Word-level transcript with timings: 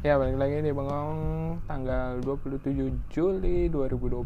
Ya 0.00 0.16
balik 0.16 0.40
lagi 0.40 0.64
di 0.64 0.72
Bengong 0.72 1.60
tanggal 1.68 2.24
27 2.24 3.12
Juli 3.12 3.68
2020 3.68 4.24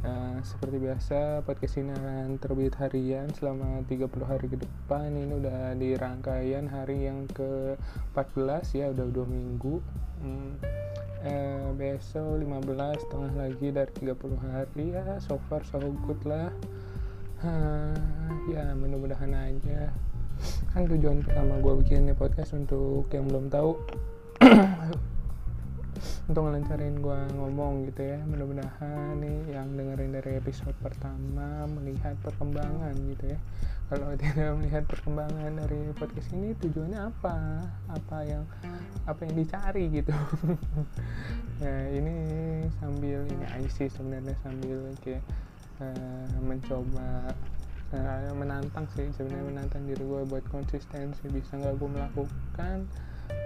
Nah, 0.00 0.40
seperti 0.40 0.80
biasa 0.80 1.44
podcast 1.44 1.76
ini 1.76 1.92
akan 1.92 2.40
terbit 2.40 2.72
harian 2.80 3.28
selama 3.36 3.84
30 3.84 4.08
hari 4.24 4.48
ke 4.48 4.56
depan. 4.56 5.12
Ini 5.12 5.44
udah 5.44 5.76
di 5.76 5.92
rangkaian 5.92 6.72
hari 6.72 7.04
yang 7.04 7.28
ke-14 7.28 8.80
ya 8.80 8.88
udah 8.96 9.12
dua 9.12 9.28
minggu. 9.28 9.76
Hmm, 10.24 10.56
eh, 11.20 11.68
Besok 11.76 12.40
15 12.40 12.96
setengah 12.96 13.32
lagi 13.36 13.68
dari 13.76 13.92
30 13.92 14.40
hari. 14.40 14.96
Ya 14.96 15.20
so 15.20 15.36
far 15.52 15.60
so 15.68 15.76
good 16.08 16.24
lah. 16.24 16.48
Ha, 17.44 17.52
Ya 18.48 18.72
mudah-mudahan 18.72 19.36
aja. 19.36 19.92
Kan 20.72 20.88
tujuan 20.88 21.28
pertama 21.28 21.60
gue 21.60 21.84
bikin 21.84 22.08
podcast 22.16 22.56
untuk 22.56 23.04
yang 23.12 23.28
belum 23.28 23.52
tahu 23.52 23.76
untuk 26.30 26.46
ngelancarin 26.46 27.02
gue 27.02 27.20
ngomong 27.36 27.90
gitu 27.90 28.06
ya 28.06 28.22
mudah-mudahan 28.24 29.18
nih 29.18 29.58
yang 29.58 29.66
dengerin 29.74 30.14
dari 30.14 30.38
episode 30.38 30.78
pertama 30.78 31.66
melihat 31.66 32.14
perkembangan 32.22 32.94
gitu 33.10 33.34
ya. 33.34 33.38
Kalau 33.90 34.14
tidak 34.22 34.54
melihat 34.62 34.86
perkembangan 34.86 35.52
dari 35.58 35.90
podcast 35.98 36.30
ini 36.30 36.54
tujuannya 36.62 37.00
apa? 37.10 37.66
Apa 37.90 38.22
yang 38.22 38.46
apa 39.10 39.20
yang 39.26 39.34
dicari 39.34 39.84
gitu? 39.90 40.14
Nah 41.58 41.82
ini 41.98 42.14
sambil 42.78 43.26
ini 43.26 43.66
sih 43.66 43.90
sebenarnya 43.90 44.38
sambil 44.46 44.86
kayak 45.02 45.26
uh, 45.82 46.30
mencoba 46.40 47.34
uh, 47.90 48.30
menantang 48.38 48.86
sih 48.94 49.10
sebenarnya 49.18 49.46
menantang 49.50 49.82
diri 49.82 50.02
gue 50.06 50.22
buat 50.30 50.46
konsistensi 50.48 51.26
bisa 51.26 51.58
nggak 51.58 51.74
gue 51.74 51.90
melakukan 51.90 52.86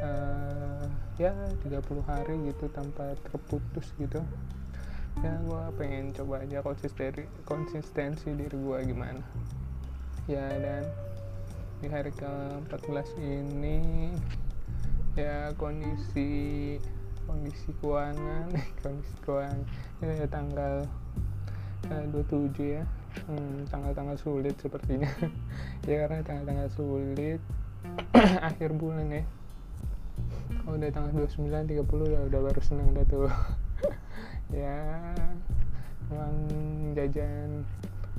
uh, 0.02 0.84
ya 1.14 1.30
30 1.62 1.78
hari 2.10 2.34
gitu 2.50 2.66
tanpa 2.74 3.14
terputus 3.30 3.94
gitu. 4.02 4.18
Ya 5.22 5.38
gue 5.46 5.64
pengen 5.78 6.10
coba 6.10 6.42
aja 6.42 6.58
konsistensi 6.58 7.22
konsistensi 7.46 8.34
diri 8.34 8.56
gue 8.58 8.78
gimana. 8.82 9.22
Ya 10.26 10.50
dan 10.58 10.90
di 11.78 11.86
hari 11.86 12.10
ke-14 12.16 13.08
ini 13.20 14.10
ya 15.14 15.54
kondisi 15.54 16.74
kondisi 17.28 17.70
keuangan 17.78 18.50
kondisi 18.82 19.14
keuangan 19.22 19.62
ini 20.02 20.12
ada 20.18 20.28
tanggal 20.28 20.74
uh, 21.94 22.04
27 22.10 22.82
ya. 22.82 22.84
Hmm, 23.30 23.62
tanggal-tanggal 23.70 24.18
sulit 24.18 24.58
sepertinya. 24.58 25.06
Ya 25.86 26.08
karena 26.08 26.24
tanggal-tanggal 26.26 26.68
sulit 26.74 27.38
akhir 28.48 28.72
bulan 28.74 29.12
ya 29.12 29.22
oh, 30.64 30.74
udah 30.76 30.90
tanggal 30.90 31.24
29 31.24 31.50
30 31.50 32.14
ya 32.14 32.20
udah 32.24 32.40
baru 32.40 32.60
senang 32.64 32.88
dah 32.96 33.06
tuh. 33.08 33.28
Ya 34.52 35.10
uang 36.14 36.36
jajan 36.94 37.66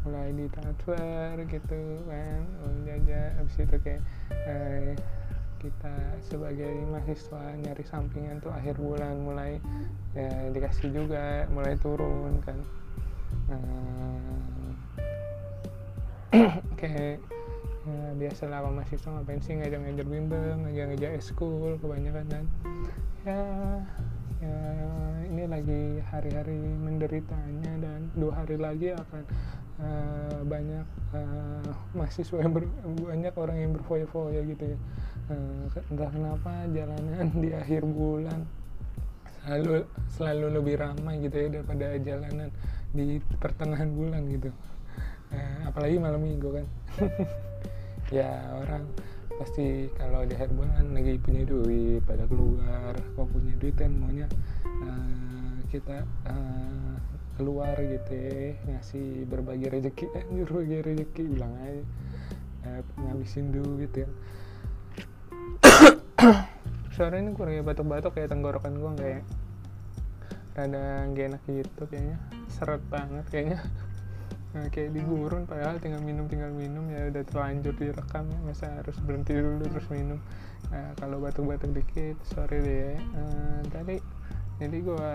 mulai 0.03 0.33
di 0.35 0.45
transfer 0.51 1.37
gitu 1.47 1.81
kan. 2.09 2.41
Uang 2.65 2.77
jajan 2.83 3.29
abis 3.39 3.55
itu 3.61 3.77
kayak 3.79 4.01
eh, 4.49 4.97
kita 5.63 5.95
sebagai 6.21 6.75
mahasiswa 6.91 7.55
nyari 7.61 7.83
sampingan 7.87 8.37
tuh 8.43 8.51
akhir 8.51 8.77
bulan 8.77 9.15
mulai 9.23 9.57
ya 10.13 10.29
dikasih 10.51 10.91
juga 10.91 11.47
mulai 11.49 11.77
turun 11.79 12.41
kan. 12.43 12.59
Nah, 13.47 14.21
kayak 16.81 17.21
biasa 18.17 18.49
lah 18.49 18.65
mahasiswa 18.65 19.09
ngapain 19.13 19.41
sih 19.45 19.53
ngajar-ngajar 19.61 20.05
bimbel 20.09 20.57
ngajar-ngajar 20.65 21.09
eskul 21.21 21.77
kebanyakan 21.77 22.25
kan. 22.25 22.45
Ya 23.25 23.41
ya 24.41 24.57
ini 25.29 25.43
lagi 25.49 25.81
hari-hari 26.09 26.57
menderitanya 26.57 27.73
dan 27.81 28.09
dua 28.17 28.43
hari 28.43 28.57
lagi 28.57 28.93
akan 28.93 29.23
uh, 29.81 30.39
banyak 30.45 30.85
uh, 31.13 31.69
mahasiswa 31.93 32.37
yang 32.41 32.53
ber, 32.53 32.65
banyak 32.85 33.33
orang 33.37 33.57
yang 33.57 33.71
berfoya-foya 33.77 34.41
gitu 34.49 34.75
ya. 34.75 34.77
Uh, 35.29 35.65
entah 35.89 36.09
kenapa 36.09 36.51
jalanan 36.69 37.27
di 37.37 37.49
akhir 37.53 37.81
bulan 37.85 38.45
selalu 39.45 39.85
selalu 40.09 40.47
lebih 40.57 40.75
ramai 40.81 41.21
gitu 41.21 41.37
ya 41.37 41.47
daripada 41.53 41.85
jalanan 42.01 42.49
di 42.93 43.21
pertengahan 43.37 43.89
bulan 43.93 44.25
gitu. 44.29 44.49
Uh, 45.33 45.69
apalagi 45.69 45.97
malam 45.97 46.21
minggu 46.21 46.49
kan 46.61 46.65
ya 48.13 48.29
orang 48.61 48.85
pasti 49.35 49.91
kalau 49.99 50.23
di 50.23 50.37
akhir 50.37 50.53
bulan 50.55 50.95
lagi 50.95 51.19
punya 51.19 51.43
duit 51.43 51.99
pada 52.07 52.23
keluar 52.29 52.95
kok 52.95 53.27
punya 53.27 53.53
duit 53.59 53.75
kan 53.75 53.91
maunya 53.91 54.27
uh, 54.85 55.59
kita 55.67 56.07
uh, 56.29 56.95
keluar 57.35 57.75
gitu 57.75 58.11
ya 58.15 58.55
ngasih 58.71 59.27
berbagi 59.27 59.67
rezeki. 59.67 60.05
Eh 60.17 60.23
berbagi 60.23 60.77
rezeki 60.81 61.23
bilang 61.27 61.53
aja 61.59 61.83
uh, 62.63 62.81
ngabisin 63.03 63.51
duit 63.51 63.91
ya. 63.91 64.07
Suara 66.95 67.19
ini 67.19 67.35
kurang 67.35 67.59
batuk-batuk 67.67 68.15
kayak 68.15 68.31
tenggorokan 68.31 68.79
gue 68.79 68.91
kayak 68.95 69.23
rada 70.55 71.11
gak 71.11 71.25
enak 71.35 71.41
gitu 71.43 71.83
kayaknya. 71.91 72.17
Seret 72.47 72.79
banget 72.87 73.27
kayaknya 73.27 73.59
nah, 74.55 74.65
kayak 74.71 74.95
di 74.95 75.03
gurun 75.03 75.43
padahal 75.43 75.77
tinggal 75.83 75.99
minum 75.99 76.31
tinggal 76.31 76.49
minum 76.55 76.87
ya 76.87 77.11
udah 77.11 77.23
terlanjur 77.27 77.75
direkam 77.75 78.25
ya. 78.31 78.39
Masa 78.47 78.71
harus 78.79 78.95
berhenti 79.03 79.35
dulu 79.35 79.67
terus 79.67 79.87
minum. 79.91 80.17
Nah, 80.71 80.95
kalau 80.97 81.21
batuk-batuk 81.21 81.75
dikit 81.75 82.17
sorry 82.25 82.57
deh 82.63 82.97
uh, 82.97 83.61
tadi 83.69 84.01
jadi 84.55 84.77
gue 84.81 85.11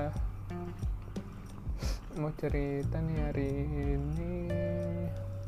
mau 2.20 2.30
cerita 2.36 3.00
nih 3.00 3.18
hari 3.22 3.50
ini 3.96 4.32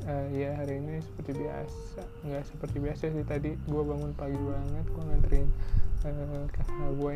uh, 0.06 0.26
ya 0.32 0.56
hari 0.56 0.81
ini 0.81 1.02
seperti 1.02 1.32
biasa 1.42 2.02
nggak 2.25 2.44
seperti 2.48 2.76
biasa 2.81 3.02
sih 3.12 3.26
tadi 3.26 3.50
gue 3.54 3.82
bangun 3.82 4.14
pagi 4.16 4.38
banget 4.38 4.86
gue 4.88 5.02
nganterin 5.10 5.48
uh, 6.08 6.92
gue 6.97 7.10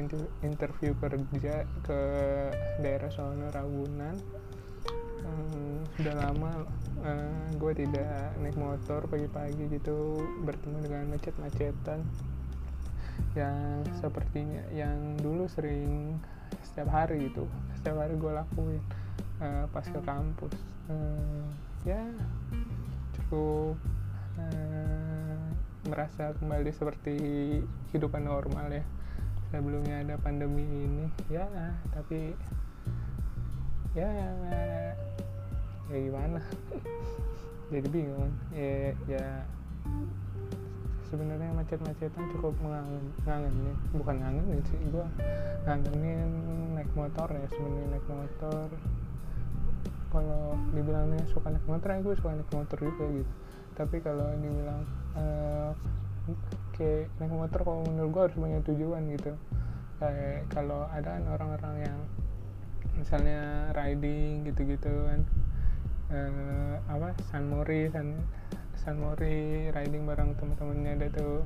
interview 0.45 0.93
kerja 0.99 1.65
ke 1.87 2.01
daerah 2.83 3.11
sono 3.11 3.49
Ragunan 3.49 4.19
sudah 5.97 6.13
lama 6.13 6.69
uh, 7.01 7.49
gue 7.57 7.73
tidak 7.73 8.37
naik 8.45 8.57
motor 8.61 9.09
pagi-pagi 9.09 9.65
gitu 9.73 10.21
bertemu 10.45 10.77
dengan 10.85 11.05
macet-macetan. 11.17 12.05
Yang 13.33 13.89
sepertinya 14.01 14.61
yang 14.77 15.17
dulu 15.17 15.49
sering 15.49 16.21
setiap 16.61 16.93
hari 16.93 17.33
gitu 17.33 17.49
setiap 17.81 18.03
hari 18.05 18.19
gue 18.19 18.33
lakuin 18.33 18.83
uh, 19.41 19.65
pas 19.73 19.87
ke 19.89 20.01
kampus. 20.05 20.53
Uh, 20.87 21.45
ya 21.89 22.03
cukup 23.17 23.79
uh, 24.37 25.41
merasa 25.89 26.35
kembali 26.37 26.71
seperti 26.75 27.17
kehidupan 27.89 28.27
normal 28.27 28.69
ya 28.69 28.85
sebelumnya 29.49 30.03
ada 30.03 30.21
pandemi 30.21 30.67
ini. 30.67 31.07
Ya 31.33 31.49
tapi 31.97 32.37
ya 33.97 34.13
ya 35.89 35.97
gimana? 35.97 36.41
Jadi 37.73 37.89
bingung. 37.89 38.33
Ya 38.53 38.93
ya. 39.09 39.27
Sebenarnya 41.07 41.55
macet-macetan 41.55 42.25
cukup 42.35 42.53
ngangen 42.61 43.15
ngangenin 43.23 43.79
bukan 43.95 44.17
ngangenin 44.19 44.61
sih 44.67 44.79
gue 44.91 45.07
ngangenin 45.63 46.31
naik 46.75 46.91
motor 46.99 47.31
ya 47.31 47.47
sebenarnya 47.55 47.89
naik 47.97 48.07
motor. 48.11 48.69
Kalau 50.13 50.45
dibilangnya 50.75 51.23
suka 51.31 51.49
naik 51.55 51.65
motor 51.65 51.89
ya 51.95 51.99
gue 52.03 52.15
suka 52.19 52.37
naik 52.37 52.51
motor 52.53 52.79
juga 52.83 53.05
gitu. 53.09 53.33
Tapi 53.79 53.97
kalau 54.03 54.29
dibilang 54.37 54.83
uh, 55.15 55.71
kayak 56.75 57.09
naik 57.23 57.33
motor 57.33 57.61
kalau 57.63 57.81
menurut 57.87 58.11
gue 58.13 58.23
harus 58.29 58.37
punya 58.37 58.59
tujuan 58.67 59.03
gitu. 59.15 59.33
Kayak 60.03 60.51
kalau 60.53 60.91
ada 60.91 61.17
kan 61.17 61.25
orang-orang 61.33 61.77
yang 61.87 61.99
misalnya 62.97 63.71
riding 63.77 64.49
gitu-gitu 64.49 64.93
kan. 65.07 65.21
Uh, 66.07 66.79
apa 66.87 67.19
San 67.29 67.51
Mori 67.51 67.91
San 67.91 68.15
San 68.79 69.03
Mori 69.03 69.69
riding 69.75 70.07
bareng 70.07 70.35
teman-temannya 70.41 70.93
ada 71.01 71.09
tuh. 71.13 71.45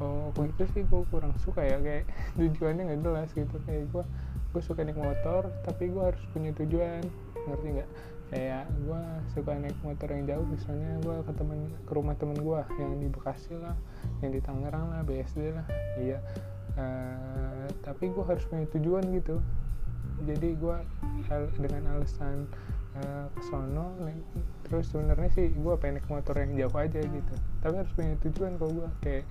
Oh 0.00 0.32
begitu 0.32 0.64
sih 0.72 0.82
gue 0.88 1.02
kurang 1.12 1.36
suka 1.44 1.60
ya 1.60 1.76
kayak 1.76 2.08
tujuannya 2.40 2.82
nggak 2.90 3.00
jelas 3.04 3.28
gitu. 3.36 3.56
Kayak 3.68 3.92
gue 3.92 4.04
gue 4.50 4.62
suka 4.64 4.82
naik 4.82 4.98
motor 4.98 5.46
tapi 5.68 5.92
gue 5.92 6.02
harus 6.02 6.22
punya 6.32 6.50
tujuan. 6.56 7.04
Ngerti 7.46 7.68
nggak? 7.76 7.90
Kayak 8.30 8.64
gue 8.86 9.02
suka 9.34 9.52
naik 9.58 9.78
motor 9.82 10.08
yang 10.14 10.24
jauh 10.30 10.46
misalnya 10.46 10.90
gue 11.02 11.16
ke 11.26 11.32
temen 11.34 11.60
ke 11.82 11.92
rumah 11.92 12.14
temen 12.14 12.38
gue 12.38 12.60
yang 12.78 12.94
di 13.02 13.10
Bekasi 13.10 13.58
lah 13.58 13.74
yang 14.22 14.30
di 14.30 14.38
Tangerang 14.38 14.86
lah 14.94 15.02
BSD 15.02 15.50
lah 15.50 15.66
iya. 15.98 16.22
Uh, 16.78 17.66
tapi 17.82 18.14
gue 18.14 18.22
harus 18.22 18.46
punya 18.46 18.62
tujuan 18.70 19.02
gitu 19.10 19.42
jadi 20.26 20.48
gue 20.56 20.76
dengan 21.58 21.82
alasan 21.96 22.44
uh, 22.98 23.26
sono 23.50 23.94
terus 24.66 24.90
sebenarnya 24.90 25.30
sih 25.34 25.46
gue 25.50 25.74
pengen 25.78 25.98
naik 25.98 26.08
motor 26.10 26.34
yang 26.38 26.52
jauh 26.54 26.76
aja 26.78 27.00
gitu. 27.02 27.34
Tapi 27.62 27.74
harus 27.74 27.92
punya 27.94 28.14
tujuan 28.22 28.52
kalau 28.58 28.72
gue 28.74 28.88
kayak 29.02 29.24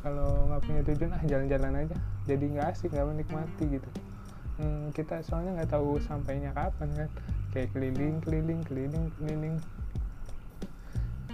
kalau 0.00 0.48
nggak 0.52 0.62
punya 0.64 0.82
tujuan 0.92 1.10
ah 1.12 1.22
jalan-jalan 1.24 1.72
aja. 1.84 1.96
Jadi 2.24 2.44
nggak 2.56 2.66
asik 2.72 2.90
nggak 2.92 3.08
menikmati 3.12 3.64
gitu. 3.80 3.90
Hmm, 4.56 4.88
kita 4.96 5.20
soalnya 5.20 5.60
nggak 5.60 5.70
tahu 5.76 6.00
sampainya 6.00 6.52
kapan 6.56 6.88
kan. 6.96 7.10
Kayak 7.52 7.68
keliling 7.76 8.16
keliling 8.24 8.60
keliling 8.64 9.06
keliling. 9.20 9.56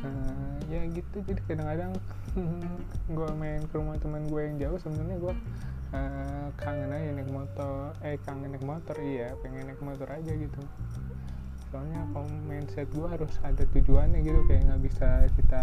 Nah, 0.02 0.58
ya 0.66 0.82
gitu. 0.90 1.22
Jadi 1.22 1.40
kadang-kadang 1.46 1.94
gue 3.16 3.28
main 3.38 3.62
ke 3.70 3.74
rumah 3.78 3.94
teman 4.02 4.26
gue 4.26 4.42
yang 4.42 4.56
jauh 4.58 4.78
sebenarnya 4.82 5.18
gue 5.22 5.34
uh, 5.92 6.48
kangen 6.58 6.90
aja 6.90 7.10
naik 7.14 7.30
motor. 7.30 7.92
Eh 8.02 8.16
kangen 8.24 8.56
naik 8.56 8.64
motor 8.64 8.96
iya. 9.00 9.36
Pengen 9.40 9.68
naik 9.68 9.80
motor 9.80 10.08
aja 10.08 10.32
gitu. 10.32 10.60
Soalnya 11.72 12.04
kalau 12.12 12.28
mindset 12.48 12.88
gue 12.92 13.08
harus 13.08 13.32
ada 13.44 13.64
tujuannya 13.72 14.20
gitu. 14.24 14.40
Kayak 14.48 14.62
nggak 14.72 14.82
bisa 14.82 15.08
kita 15.38 15.60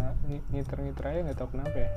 ngiter-ngiter 0.54 1.04
aja 1.06 1.20
nggak 1.30 1.38
tahu 1.38 1.50
kenapa 1.54 1.78
ya. 1.78 1.92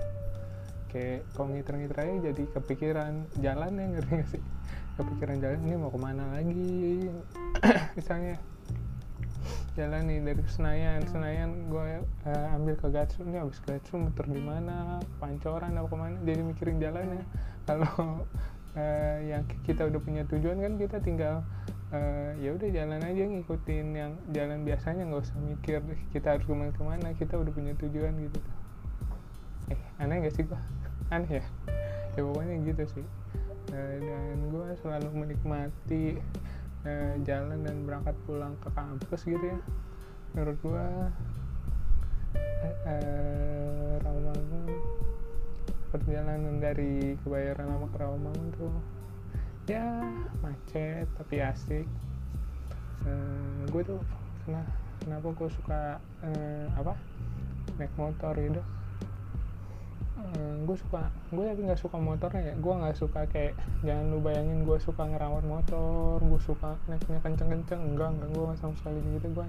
Kayak 0.93 1.21
kalau 1.33 1.49
ngiter-ngiter 1.57 1.97
aja 2.05 2.15
jadi 2.33 2.43
kepikiran 2.53 3.13
jalan 3.41 3.73
ya 3.81 3.87
ngerti 3.97 4.13
gak 4.13 4.29
sih? 4.29 4.43
Kepikiran 5.01 5.37
jalan 5.41 5.59
ini 5.65 5.75
mau 5.81 5.89
ke 5.89 5.97
mana 5.97 6.25
lagi? 6.37 7.09
Misalnya 7.97 8.37
jalan 9.73 10.05
nih 10.05 10.21
dari 10.21 10.43
Senayan. 10.53 11.01
Senayan 11.09 11.73
gue 11.73 12.05
uh, 12.29 12.55
ambil 12.57 12.77
ke 12.77 12.93
Gatsu 12.93 13.25
nih 13.25 13.41
abis 13.41 13.65
Gatsu 13.65 13.97
muter 13.97 14.29
di 14.29 14.41
mana? 14.41 15.01
Pancoran 15.17 15.81
apa 15.81 15.89
ke 15.89 15.97
mana? 15.97 16.17
Jadi 16.29 16.41
mikirin 16.45 16.77
jalannya 16.77 17.25
kalau 17.69 18.27
uh, 18.75 19.19
yang 19.23 19.47
kita 19.63 19.87
udah 19.89 20.01
punya 20.03 20.23
tujuan 20.29 20.59
kan 20.59 20.73
kita 20.79 20.97
tinggal 21.01 21.47
uh, 21.95 22.31
ya 22.39 22.55
udah 22.55 22.69
jalan 22.71 23.01
aja 23.01 23.23
ngikutin 23.27 23.87
yang 23.95 24.13
jalan 24.31 24.67
biasanya 24.67 25.07
nggak 25.09 25.23
usah 25.23 25.39
mikir 25.43 25.81
kita 26.11 26.37
harus 26.37 26.45
ke 26.47 26.53
mana 26.53 26.73
ke 26.75 26.83
mana 26.83 27.09
kita 27.19 27.35
udah 27.39 27.53
punya 27.53 27.73
tujuan 27.79 28.13
gitu. 28.19 28.39
Eh 29.71 29.81
aneh 30.03 30.27
gak 30.27 30.35
sih 30.35 30.45
gue 30.45 30.61
aneh 31.15 31.41
ya? 31.41 31.45
Ya 32.19 32.21
pokoknya 32.27 32.55
gitu 32.67 32.85
sih. 33.01 33.07
Uh, 33.73 33.97
dan 34.03 34.39
gue 34.53 34.67
selalu 34.85 35.09
menikmati 35.15 36.21
eh, 36.83 37.15
jalan 37.23 37.63
dan 37.63 37.87
berangkat 37.87 38.15
pulang 38.27 38.55
ke 38.59 38.69
kampus 38.75 39.23
gitu 39.27 39.43
ya. 39.43 39.59
Menurut 40.35 40.57
gua 40.65 40.87
eh, 42.35 42.77
eh, 42.89 43.95
perjalanan 45.93 46.57
dari 46.57 47.21
Kebayoran 47.21 47.69
Lama 47.69 47.87
ke 47.93 47.97
Rawamangun 48.01 48.49
tuh 48.57 48.73
ya 49.69 50.01
macet 50.41 51.07
tapi 51.21 51.45
asik. 51.45 51.87
Eh, 53.05 53.61
gue 53.69 53.83
tuh 53.85 54.01
kenapa 54.49 54.73
kenapa 55.05 55.27
gue 55.37 55.49
suka 55.53 55.81
eh, 56.25 56.67
apa 56.73 56.97
naik 57.77 57.93
motor 58.01 58.33
gitu 58.41 58.63
hmm, 60.23 60.67
gue 60.69 60.77
suka 60.79 61.11
gue 61.35 61.45
tapi 61.45 61.61
nggak 61.67 61.81
suka 61.81 61.97
motornya 61.99 62.43
ya. 62.53 62.55
Gue 62.59 62.75
nggak 62.79 62.97
suka 62.97 63.21
kayak 63.29 63.59
jangan 63.83 64.15
lu 64.15 64.19
bayangin 64.23 64.63
gue 64.63 64.79
suka 64.79 65.03
ngerawat 65.05 65.45
motor 65.45 66.23
gue 66.23 66.41
suka 66.41 66.79
naiknya 66.87 67.19
kenceng-kenceng. 67.21 67.81
Enggak 67.83 68.15
enggak 68.15 68.29
gue 68.33 68.45
nggak 68.47 68.61
sama 68.61 68.75
sekali 68.79 68.99
gitu. 69.19 69.27
Gue 69.35 69.47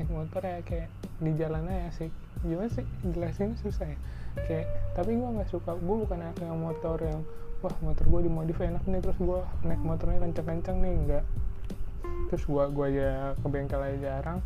naik 0.00 0.10
motor 0.10 0.40
ya 0.42 0.58
kayak 0.64 0.88
di 1.20 1.32
jalan 1.36 1.68
aja 1.68 1.90
sih. 1.94 2.10
Gimana 2.42 2.70
sih? 2.72 2.86
Jelasin 3.04 3.54
susah 3.60 3.86
ya. 3.86 3.98
Kayak 4.48 4.66
tapi 4.96 5.14
gue 5.14 5.28
nggak 5.28 5.50
suka 5.52 5.76
gue 5.76 5.96
bukan 6.04 6.18
yang 6.40 6.58
motor 6.58 6.98
yang 6.98 7.20
wah 7.62 7.76
motor 7.80 8.04
gue 8.08 8.20
dimodif 8.26 8.58
enak 8.60 8.84
nih. 8.88 9.00
Terus 9.04 9.18
gue 9.20 9.40
naik 9.68 9.82
motornya 9.84 10.18
kenceng-kenceng 10.24 10.78
nih. 10.80 10.94
Enggak. 10.96 11.24
Terus 12.32 12.44
gue 12.48 12.62
gue 12.72 12.84
aja 12.96 13.36
ke 13.38 13.46
bengkel 13.52 13.80
aja 13.80 13.98
jarang. 14.00 14.40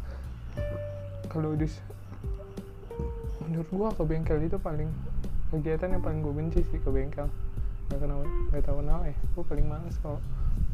Kalau 1.28 1.54
di 1.54 1.68
menurut 3.48 3.68
gue 3.72 3.88
ke 3.96 4.02
bengkel 4.04 4.38
itu 4.44 4.60
paling 4.60 4.92
kegiatan 5.48 5.96
yang 5.96 6.02
paling 6.04 6.20
gue 6.20 6.34
benci 6.34 6.60
sih 6.68 6.78
ke 6.80 6.88
bengkel. 6.92 7.28
Nggak 7.88 7.98
kenal 8.04 8.20
nggak 8.52 8.62
tahu 8.64 8.76
kenapa 8.84 9.04
ya. 9.08 9.16
Gue 9.32 9.44
paling 9.48 9.66
males 9.66 9.96
kalau 10.04 10.20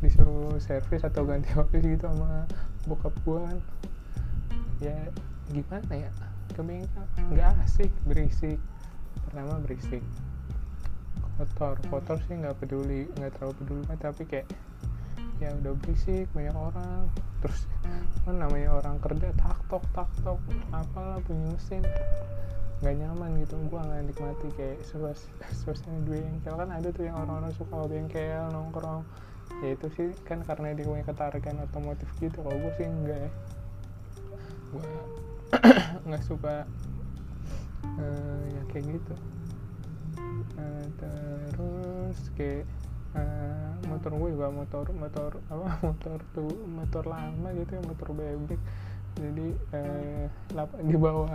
disuruh 0.02 0.58
servis 0.58 1.06
atau 1.06 1.22
ganti 1.22 1.50
office 1.60 1.84
gitu 1.84 2.04
sama 2.04 2.46
bokap 2.90 3.14
gue 3.22 3.38
kan. 3.38 3.58
Ya 4.82 4.98
gimana 5.50 5.92
ya? 5.94 6.10
Ke 6.52 6.60
bengkel. 6.62 7.04
Nggak 7.30 7.54
asik 7.62 7.90
berisik. 8.06 8.58
Pertama 9.30 9.62
berisik. 9.62 10.02
Kotor. 11.38 11.78
Kotor 11.90 12.18
sih 12.26 12.34
nggak 12.34 12.58
peduli 12.58 13.06
nggak 13.14 13.38
terlalu 13.38 13.54
peduli 13.62 13.82
tapi 13.98 14.22
kayak 14.26 14.46
ya 15.38 15.54
udah 15.62 15.74
berisik 15.78 16.26
banyak 16.34 16.54
orang. 16.54 17.06
Terus 17.42 17.70
kan 18.26 18.40
namanya 18.40 18.74
orang 18.74 18.98
kerja 18.98 19.30
tak 19.38 19.58
tok 19.70 19.84
tak 19.94 20.10
tok 20.26 20.40
apalah 20.74 21.22
punya 21.22 21.54
mesin 21.54 21.84
nggak 22.84 23.00
nyaman 23.00 23.40
gitu 23.40 23.56
gue 23.56 23.80
nggak 23.80 24.02
nikmati 24.12 24.48
kayak 24.60 24.78
suasana 25.56 26.04
dua 26.04 26.20
bengkel 26.20 26.52
kan 26.52 26.68
ada 26.68 26.88
tuh 26.92 27.08
yang 27.08 27.16
orang-orang 27.16 27.52
suka 27.56 27.88
bengkel 27.88 28.44
nongkrong. 28.52 29.00
Ya 29.64 29.72
itu 29.72 29.86
sih 29.96 30.08
kan 30.28 30.44
karena 30.44 30.76
dia 30.76 30.84
punya 30.84 31.00
ketarikan 31.08 31.64
otomotif 31.64 32.04
gitu. 32.20 32.44
Kalau 32.44 32.52
gue 32.60 32.72
sih 32.76 32.84
enggak 32.84 33.18
ya. 33.24 33.30
Gue 34.68 34.84
nggak 36.12 36.24
suka 36.28 36.68
uh, 37.88 38.42
ya 38.52 38.62
kayak 38.68 39.00
gitu. 39.00 39.14
Uh, 40.60 40.84
terus 41.00 42.18
kayak 42.36 42.68
uh, 43.16 43.72
motor 43.88 44.12
gue 44.12 44.28
juga 44.36 44.52
motor 44.52 44.84
motor 44.92 45.30
apa 45.48 45.66
motor 45.88 46.18
tuh 46.36 46.52
motor 46.68 47.08
lama 47.08 47.48
gitu 47.56 47.80
ya 47.80 47.82
motor 47.88 48.08
bebek 48.12 48.60
jadi 49.14 49.46
eh, 49.78 50.26
di 50.82 50.96
bawah 50.98 51.30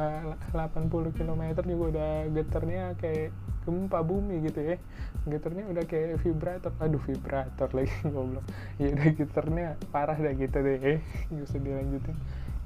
80 0.51 1.15
km 1.15 1.43
juga 1.63 1.83
udah 1.95 2.11
getarnya 2.35 2.83
kayak 2.99 3.31
gempa 3.63 3.99
bumi 4.03 4.43
gitu 4.51 4.75
ya. 4.75 4.77
Getarnya 5.23 5.63
udah 5.71 5.83
kayak 5.87 6.19
vibrator. 6.19 6.71
Aduh 6.83 6.99
vibrator 7.07 7.69
lagi 7.71 7.93
goblok. 8.13 8.43
Ya 8.81 8.91
udah 8.91 9.07
getarnya 9.15 9.67
parah 9.95 10.17
dah 10.19 10.33
gitu 10.35 10.57
deh 10.59 10.79
eh. 10.83 10.99
Gak 11.31 11.45
usah 11.47 11.59
dilanjutin. 11.63 12.17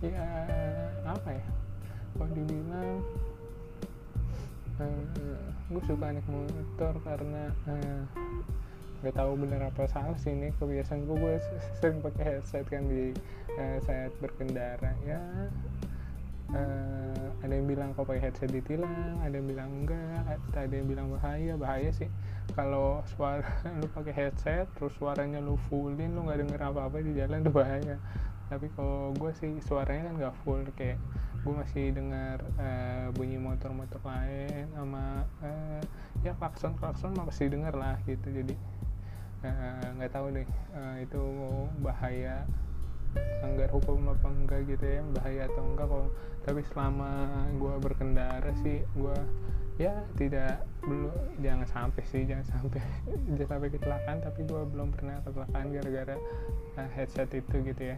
Ya 0.01 0.25
apa 1.06 1.30
ya? 1.30 1.45
Kalau 2.18 2.33
dibilang 2.33 2.98
eh, 4.81 5.06
gue 5.69 5.81
suka 5.86 6.09
naik 6.09 6.27
motor 6.30 6.94
karena 7.06 7.44
eh, 7.69 8.01
nggak 9.03 9.19
tahu 9.19 9.35
bener 9.35 9.59
apa 9.67 9.83
salah 9.91 10.15
sih 10.15 10.31
ini 10.31 10.55
kebiasaan 10.55 11.03
gue 11.03 11.17
gue 11.19 11.35
sering 11.75 12.00
pakai 12.00 12.23
headset 12.23 12.63
kan 12.71 12.88
di 12.88 13.11
uh, 13.59 13.77
saat 13.83 14.15
berkendara 14.23 14.95
ya. 15.03 15.19
Uh, 16.55 17.27
ada 17.44 17.51
yang 17.51 17.67
bilang 17.67 17.91
kau 17.91 18.07
pakai 18.07 18.31
headset 18.31 18.47
ditilang 18.47 19.19
ada 19.19 19.35
yang 19.35 19.47
bilang 19.51 19.67
enggak 19.83 20.39
ada 20.55 20.71
yang 20.71 20.88
bilang 20.88 21.11
bahaya. 21.11 21.59
Bahaya 21.59 21.92
sih. 21.92 22.07
Kalau 22.56 23.04
suara 23.11 23.44
lu 23.83 23.92
pakai 23.92 24.16
headset 24.16 24.71
terus 24.80 24.95
suaranya 24.95 25.44
lu 25.44 25.59
fullin 25.68 26.16
lu 26.16 26.23
nggak 26.23 26.39
denger 26.47 26.59
apa 26.63 26.87
apa 26.87 27.04
di 27.04 27.11
jalan 27.11 27.44
itu 27.44 27.51
bahaya. 27.51 27.99
Tapi 28.47 28.71
kalau 28.71 29.11
gue 29.19 29.35
sih 29.35 29.51
suaranya 29.68 30.07
kan 30.07 30.16
nggak 30.16 30.35
full 30.47 30.63
kayak 30.80 30.95
gue 31.44 31.51
masih 31.51 31.92
dengar 31.92 32.39
uh, 32.56 33.11
bunyi 33.11 33.35
motor-motor 33.35 33.99
lain 34.07 34.63
sama 34.71 35.28
uh, 35.44 35.83
ya 36.23 36.31
klakson 36.39 36.71
klakson 36.80 37.11
masih 37.19 37.51
dengar 37.51 37.75
lah 37.75 37.99
gitu. 38.07 38.31
Jadi 38.31 38.56
Eh, 38.56 38.82
nggak 39.44 40.12
uh, 40.12 40.14
tahu 40.16 40.26
deh 40.31 40.47
uh, 40.76 40.95
itu 41.04 41.23
bahaya 41.83 42.47
anggar 43.44 43.69
hukum 43.69 44.09
apa 44.09 44.28
enggak 44.31 44.62
gitu 44.66 44.85
ya 44.88 45.02
bahaya 45.14 45.45
atau 45.52 45.64
enggak 45.68 45.88
kok 45.92 46.07
tapi 46.44 46.62
selama 46.71 47.12
gue 47.59 47.76
berkendara 47.80 48.52
sih 48.64 48.81
gue 48.97 49.18
ya 49.81 49.94
tidak 50.21 50.62
belum 50.85 51.09
jangan 51.42 51.66
sampai 51.66 52.04
sih 52.06 52.21
jangan 52.30 52.45
sampai 52.45 52.81
jangan 53.35 53.50
sampai 53.57 53.69
kecelakaan 53.73 54.18
tapi 54.21 54.42
gue 54.45 54.62
belum 54.69 54.90
pernah 54.94 55.18
kecelakaan 55.26 55.66
gara-gara 55.73 56.16
uh, 56.78 56.90
headset 56.94 57.30
itu 57.33 57.56
gitu 57.66 57.83
ya. 57.95 57.97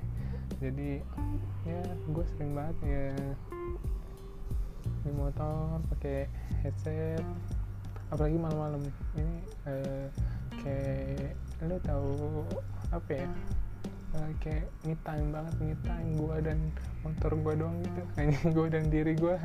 Jadi 0.61 1.01
ya 1.67 1.81
gue 1.83 2.25
sering 2.37 2.53
banget 2.53 2.77
ya 2.85 3.07
di 5.05 5.11
motor 5.13 5.81
pakai 5.93 6.29
headset 6.63 7.25
apalagi 8.13 8.37
malam-malam. 8.39 8.81
Ini 9.17 9.35
uh, 9.67 10.07
kayak 10.63 11.35
lo 11.63 11.77
tahu 11.81 12.43
apa 12.91 13.11
ya? 13.11 13.27
Uh, 14.15 14.31
kayak 14.39 14.71
me 14.87 14.95
time 15.03 15.27
banget 15.35 15.55
me 15.59 15.75
time 15.83 16.09
gue 16.15 16.35
dan 16.43 16.59
motor 17.03 17.31
gue 17.35 17.53
doang 17.59 17.77
gitu. 17.83 18.01
Hanya 18.19 18.39
gue 18.47 18.67
dan 18.71 18.85
diri 18.87 19.13
gue 19.15 19.35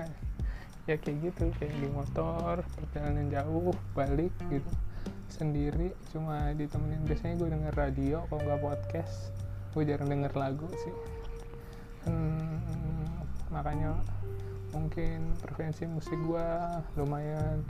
ya 0.88 0.96
kayak 0.98 1.18
gitu 1.30 1.50
kayak 1.58 1.74
di 1.78 1.88
motor 1.90 2.62
perjalanan 2.78 3.26
jauh 3.30 3.74
balik 3.94 4.34
gitu. 4.50 4.70
Sendiri 5.30 5.94
cuma 6.14 6.54
ditemenin. 6.54 7.02
Biasanya 7.06 7.34
gue 7.38 7.48
denger 7.50 7.74
radio 7.74 8.16
kalau 8.30 8.42
nggak 8.46 8.60
podcast 8.62 9.34
gue 9.74 9.86
jarang 9.86 10.10
denger 10.10 10.34
lagu 10.34 10.66
sih. 10.82 10.94
Hmm, 12.06 12.58
makanya 13.52 13.94
mungkin 14.70 15.34
preferensi 15.42 15.86
musik 15.86 16.16
gue 16.26 16.48
lumayan 16.94 17.62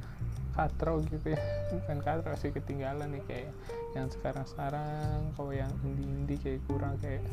katro 0.60 1.00
gitu 1.08 1.32
ya. 1.32 1.40
Bukan 1.72 1.98
katro 2.04 2.36
sih 2.36 2.52
ketinggalan 2.52 3.08
nih 3.16 3.24
kayak 3.24 3.50
yang 3.96 4.12
sekarang-sekarang 4.12 5.32
kalau 5.34 5.52
yang 5.56 5.72
indie-indie 5.80 6.36
kayak 6.36 6.60
kurang 6.68 7.00
kayak 7.00 7.24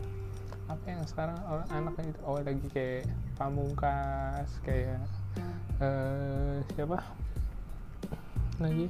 apa 0.68 0.84
yang 0.88 1.04
sekarang 1.08 1.40
orang 1.48 1.68
anaknya 1.72 2.12
itu 2.12 2.22
oh 2.28 2.40
lagi 2.44 2.68
kayak 2.72 3.04
pamungkas 3.36 4.50
kayak 4.64 5.00
uh, 5.84 6.64
siapa? 6.76 7.04
Lagi 8.64 8.88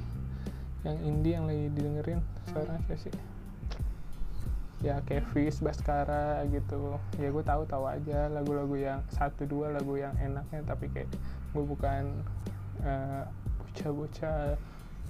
yang 0.85 0.97
indie 1.01 1.33
yang 1.33 1.45
lagi 1.49 1.65
didengerin 1.73 2.21
sekarang 2.53 2.77
siapa 2.85 2.95
sih? 3.01 3.15
Ya 4.85 5.01
kayak 5.09 5.25
Fizz, 5.33 5.65
Baskara 5.65 6.45
gitu. 6.53 7.01
Ya 7.17 7.33
gue 7.33 7.41
tahu 7.41 7.65
tahu 7.65 7.89
aja 7.89 8.29
lagu-lagu 8.29 8.77
yang 8.77 9.01
satu 9.09 9.49
dua 9.49 9.73
lagu 9.73 9.97
yang 9.97 10.13
enaknya 10.21 10.61
tapi 10.69 10.85
kayak 10.93 11.09
gue 11.53 11.63
bukan 11.65 12.21
uh, 12.85 13.25
bocah-bocah 13.77 14.57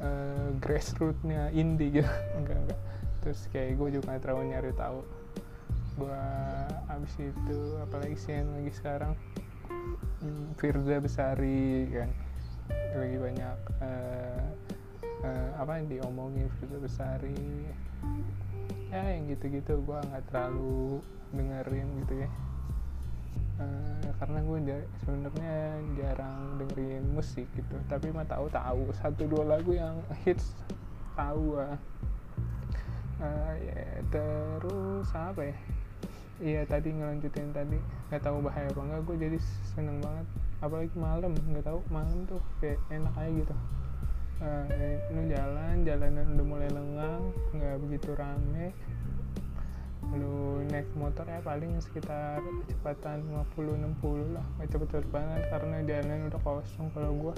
uh, 0.04 0.50
grassrootsnya 0.60 1.56
indie 1.56 2.04
gitu. 2.04 2.12
Enggak 2.44 2.60
enggak. 2.68 2.82
Terus 3.24 3.40
kayak 3.56 3.80
gue 3.80 3.88
juga 3.96 4.12
gak 4.12 4.22
terlalu 4.28 4.44
nyari 4.52 4.72
tahu. 4.76 5.00
Gue 5.96 6.24
abis 6.92 7.14
itu 7.16 7.60
apalagi 7.80 8.20
sih 8.20 8.36
yang 8.36 8.52
lagi 8.60 8.72
sekarang? 8.76 9.14
Hmm, 10.20 10.52
Firza 10.60 11.00
Besari 11.00 11.88
kan. 11.96 12.12
Lagi 12.92 13.18
banyak 13.18 13.60
uh, 13.80 14.46
uh, 15.24 15.50
apa 15.64 15.72
yang 15.80 15.88
diomongin 15.88 16.52
Firza 16.60 16.78
Besari. 16.84 17.72
Ya 18.92 19.16
yang 19.16 19.32
gitu-gitu. 19.32 19.80
Gue 19.80 19.96
nggak 20.12 20.28
terlalu 20.28 21.00
dengerin 21.32 21.88
gitu 22.04 22.28
ya 22.28 22.30
uh, 23.62 24.10
karena 24.18 24.40
gue 24.42 24.58
sebenarnya 25.04 25.56
jarang 25.98 26.58
dengerin 26.62 27.06
musik 27.14 27.46
gitu. 27.54 27.76
Tapi 27.90 28.10
mah 28.10 28.26
tahu 28.26 28.50
tahu 28.50 28.90
satu 28.98 29.28
dua 29.30 29.58
lagu 29.58 29.74
yang 29.74 30.02
hits 30.26 30.58
tahu 31.14 31.58
uh, 31.58 31.78
uh, 33.22 33.54
ya 33.58 34.02
terus 34.10 35.10
apa 35.14 35.42
ya? 35.54 35.58
Iya 36.38 36.62
tadi 36.70 36.94
ngelanjutin 36.94 37.50
tadi. 37.54 37.78
Nggak 38.10 38.22
tahu 38.22 38.38
bahaya 38.46 38.70
apa 38.70 38.82
enggak 38.82 39.02
gue 39.10 39.18
jadi 39.18 39.38
seneng 39.74 39.98
banget. 40.02 40.26
Apalagi 40.62 40.94
malam. 40.98 41.34
Nggak 41.34 41.66
tahu 41.66 41.80
malam 41.90 42.26
tuh 42.30 42.42
kayak 42.62 42.78
enak 42.94 43.14
aja 43.18 43.32
gitu. 43.34 43.56
Uh, 44.38 44.70
lu 45.18 45.34
jalan 45.34 45.82
jalanan 45.82 46.38
udah 46.38 46.46
mulai 46.46 46.70
lengang 46.70 47.34
nggak 47.58 47.74
begitu 47.82 48.14
rame 48.14 48.70
lu 50.16 50.64
naik 50.72 50.88
motor 50.96 51.28
ya 51.28 51.44
paling 51.44 51.76
sekitar 51.84 52.40
kecepatan 52.64 53.26
50-60 53.56 54.36
lah. 54.36 54.46
Nggak 54.56 54.68
cepet-cepet 54.72 55.08
banget 55.12 55.42
karena 55.52 55.78
jalanan 55.84 56.20
udah 56.32 56.42
kosong 56.46 56.88
kalau 56.96 57.12
gua. 57.16 57.36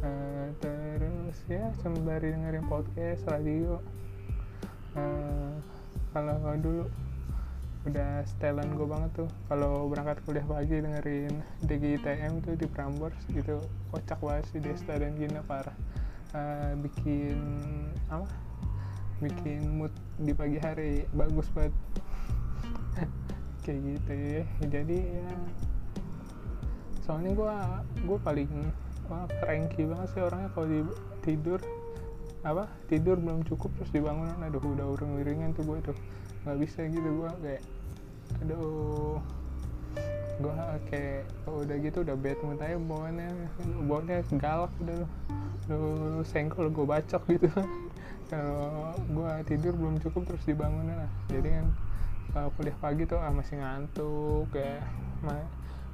Uh, 0.00 0.48
terus 0.64 1.36
ya 1.44 1.68
sembari 1.84 2.32
dengerin 2.32 2.64
podcast 2.64 3.28
radio. 3.28 3.76
Uh, 4.96 5.60
kalau 6.16 6.56
dulu 6.56 6.84
udah 7.88 8.20
setelan 8.28 8.76
gue 8.76 8.84
banget 8.84 9.24
tuh. 9.24 9.30
Kalau 9.48 9.88
berangkat 9.88 10.20
kuliah 10.28 10.44
pagi 10.44 10.84
dengerin 10.84 11.32
DGITM 11.64 12.44
tuh 12.44 12.54
di 12.56 12.68
Prambors 12.68 13.16
gitu 13.32 13.60
kocak 13.88 14.20
banget 14.20 14.44
sih 14.52 14.60
Desta 14.60 14.96
dan 15.00 15.16
Gina 15.16 15.40
parah. 15.44 15.76
Uh, 16.30 16.78
bikin 16.78 17.40
apa 18.06 18.49
bikin 19.20 19.60
mood 19.76 19.92
di 20.16 20.32
pagi 20.32 20.56
hari. 20.56 21.04
Bagus 21.12 21.46
banget. 21.52 21.74
Kayak 23.64 23.80
gitu 23.84 24.12
ya. 24.12 24.42
Jadi 24.66 24.98
ya 24.98 25.28
soalnya 27.04 27.32
gue 27.34 27.54
gue 28.06 28.18
paling 28.22 28.50
wah 29.10 29.28
cranky 29.44 29.84
banget 29.84 30.08
sih 30.16 30.22
orangnya. 30.24 30.48
Kalau 30.56 30.66
di, 30.66 30.80
tidur 31.20 31.60
apa 32.40 32.64
tidur 32.88 33.20
belum 33.20 33.44
cukup 33.44 33.68
terus 33.76 33.92
dibangun 33.92 34.32
aduh 34.40 34.64
udah 34.64 34.86
urung 34.96 35.20
uringan 35.20 35.52
tuh 35.52 35.68
gue 35.68 35.92
tuh. 35.92 35.96
Nggak 36.48 36.58
bisa 36.64 36.80
gitu 36.88 37.08
gue 37.20 37.30
kayak 37.44 37.62
aduh 38.40 39.20
gue 40.40 40.54
kayak 40.88 41.28
oh, 41.44 41.60
udah 41.60 41.76
gitu 41.84 42.00
udah 42.00 42.16
bad 42.16 42.38
mood 42.40 42.60
aja 42.64 42.80
bawaannya 42.80 43.28
bawaannya 43.84 44.18
galak 44.40 44.72
udah. 44.80 45.04
Lu, 45.70 45.78
senggol 46.26 46.66
gue 46.72 46.82
bacok 46.82 47.22
gitu 47.30 47.46
kalau 48.30 48.94
gue 49.10 49.32
tidur 49.50 49.74
belum 49.74 49.98
cukup 49.98 50.22
terus 50.30 50.46
dibangun 50.46 50.86
lah. 50.86 51.10
Jadi 51.26 51.50
kan 51.50 51.66
kalau 52.30 52.48
kuliah 52.54 52.78
pagi 52.78 53.02
tuh 53.10 53.18
ah, 53.18 53.34
masih 53.34 53.58
ngantuk 53.58 54.46
kayak 54.54 54.86
ma 55.26 55.34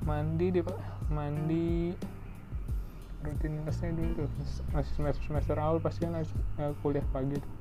mandi 0.05 0.53
di 0.53 0.61
mandi 1.09 1.97
rutinitasnya 3.25 3.97
dulu 3.97 4.11
tuh. 4.23 4.29
Masih 4.77 4.93
semester 4.93 5.23
semester 5.25 5.57
awal 5.57 5.81
pasti 5.81 6.05
kan 6.05 6.21
harus 6.21 6.31
uh, 6.61 6.77
kuliah 6.85 7.05
pagi 7.11 7.41
tuh. 7.41 7.53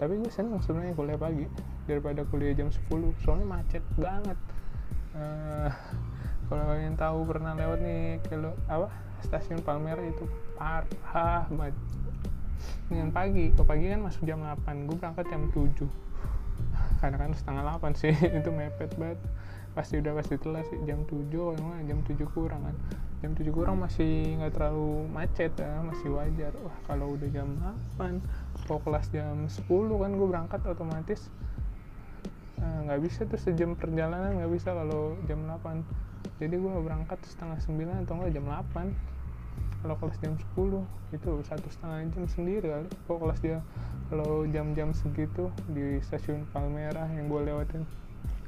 Tapi 0.00 0.18
gue 0.18 0.32
seneng 0.32 0.58
sebenarnya 0.64 0.96
kuliah 0.96 1.20
pagi 1.20 1.44
daripada 1.84 2.24
kuliah 2.26 2.56
jam 2.56 2.72
10 2.72 2.88
soalnya 3.20 3.46
macet 3.46 3.84
banget. 4.00 4.40
Uh, 5.12 5.68
kalau 6.48 6.64
kalian 6.64 6.96
tahu 6.96 7.28
pernah 7.28 7.52
lewat 7.52 7.84
nih 7.84 8.16
kalau 8.24 8.56
apa 8.72 8.88
stasiun 9.20 9.60
Palmera 9.60 10.00
itu 10.00 10.24
parah 10.56 11.44
banget 11.52 11.76
dengan 12.90 13.08
pagi 13.10 13.50
ke 13.52 13.62
pagi 13.64 13.88
kan 13.88 14.00
masuk 14.04 14.22
jam 14.28 14.40
8 14.42 14.88
gue 14.88 14.96
berangkat 14.96 15.24
jam 15.30 15.48
7 15.50 16.12
karena 17.02 17.16
kan 17.18 17.30
setengah 17.34 17.62
8 17.82 17.98
sih 17.98 18.14
itu 18.38 18.50
mepet 18.54 18.94
banget. 18.94 19.18
Pasti 19.72 19.98
udah 19.98 20.12
pasti 20.14 20.36
telat 20.36 20.68
sih 20.68 20.78
jam 20.86 21.02
7 21.08 21.32
kalau 21.32 21.56
jam 21.82 21.98
7 22.06 22.14
kurang 22.30 22.62
kan. 22.62 22.76
Jam 23.24 23.32
7 23.34 23.50
kurang 23.50 23.76
masih 23.82 24.38
nggak 24.38 24.54
terlalu 24.54 25.10
macet 25.10 25.52
ya 25.58 25.82
masih 25.82 26.08
wajar. 26.14 26.52
Wah 26.62 26.76
kalau 26.86 27.18
udah 27.18 27.28
jam 27.34 27.58
8 27.98 28.22
kalau 28.68 28.78
kelas 28.86 29.06
jam 29.10 29.50
10 29.50 29.66
kan 29.66 30.10
gue 30.14 30.28
berangkat 30.30 30.60
otomatis 30.68 31.26
eh, 32.62 32.78
nggak 32.86 32.98
uh, 32.98 33.02
bisa 33.02 33.26
tuh 33.26 33.40
sejam 33.40 33.74
perjalanan 33.74 34.38
nggak 34.38 34.52
bisa 34.54 34.70
kalau 34.70 35.18
jam 35.26 35.42
8 35.48 35.82
jadi 36.38 36.54
gue 36.54 36.70
berangkat 36.86 37.18
setengah 37.26 37.58
9 37.58 38.06
atau 38.06 38.14
enggak 38.18 38.32
jam 38.34 38.46
8 38.46 39.11
kalau 39.82 39.98
kelas 39.98 40.16
jam 40.22 40.38
10 40.54 41.18
itu 41.18 41.30
satu 41.42 41.66
setengah 41.66 42.06
jam 42.14 42.24
sendiri 42.30 42.66
kali. 42.70 42.88
Kalau 43.10 43.18
kelas 43.26 43.40
dia 43.42 43.58
kalau 44.06 44.46
jam-jam 44.46 44.94
segitu 44.94 45.50
di 45.74 45.98
stasiun 46.06 46.46
Palmerah 46.54 47.10
yang 47.10 47.26
gue 47.26 47.50
lewatin. 47.50 47.82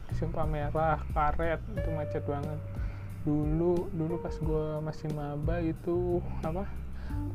Stasiun 0.06 0.30
Palmerah 0.30 1.02
karet 1.10 1.58
itu 1.74 1.90
macet 1.90 2.22
banget. 2.22 2.58
Dulu 3.26 3.90
dulu 3.90 4.14
pas 4.22 4.36
gue 4.38 4.64
masih 4.86 5.10
maba 5.10 5.58
itu 5.58 6.22
apa 6.46 6.70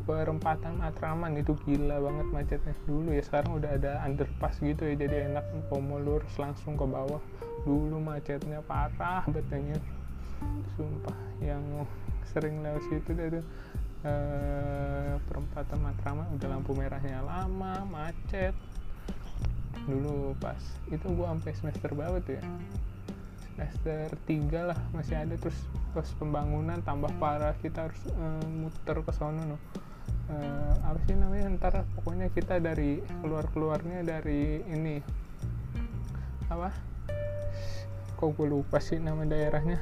perempatan 0.08 0.79
Matraman 0.79 1.36
itu 1.36 1.51
gila 1.68 2.00
banget 2.00 2.27
macetnya. 2.32 2.74
Dulu 2.88 3.12
ya 3.12 3.22
sekarang 3.22 3.60
udah 3.60 3.75
ada 3.75 4.00
underpass 4.08 4.63
gitu 4.63 4.88
ya 4.88 4.96
jadi 4.96 5.27
enak 5.27 5.44
mau 5.75 6.00
lurus 6.00 6.32
langsung 6.39 6.79
ke 6.79 6.88
bawah. 6.88 7.20
Dulu 7.68 8.00
macetnya 8.00 8.63
parah 8.63 9.27
betulnya 9.27 9.75
sumpah 10.79 11.20
yang 11.44 11.62
sering 12.32 12.62
lewat 12.63 12.84
situ 12.88 13.12
tuh 13.12 13.44
eh, 14.03 15.13
perempatan 15.27 15.79
Matraman 15.84 16.27
udah 16.39 16.48
lampu 16.48 16.72
merahnya 16.72 17.20
lama 17.24 17.84
macet. 17.84 18.56
Dulu 19.88 20.38
pas 20.39 20.60
itu 20.91 21.06
gua 21.15 21.34
sampai 21.36 21.53
semester 21.56 21.89
berapa 21.91 22.22
tuh 22.24 22.39
ya? 22.39 22.44
Semester 23.56 24.15
3 24.24 24.70
lah 24.72 24.79
masih 24.96 25.20
ada. 25.20 25.36
Terus 25.36 25.58
pas 25.91 26.08
pembangunan 26.15 26.79
tambah 26.79 27.12
parah 27.20 27.56
kita 27.60 27.91
harus 27.91 28.01
uh, 28.15 28.46
muter 28.48 29.03
ke 29.03 29.12
sono 29.12 29.44
no. 29.44 29.58
Uh, 30.29 30.74
apa 30.86 31.00
sih 31.10 31.18
namanya? 31.18 31.51
Ntar 31.58 31.74
pokoknya 32.00 32.32
kita 32.32 32.62
dari 32.63 33.03
keluar 33.20 33.50
keluarnya 33.51 34.06
dari 34.06 34.63
ini. 34.63 35.03
Apa? 36.48 36.72
Kok 38.15 38.29
gue 38.36 38.48
lupa 38.48 38.79
sih 38.79 39.00
nama 39.00 39.27
daerahnya. 39.27 39.79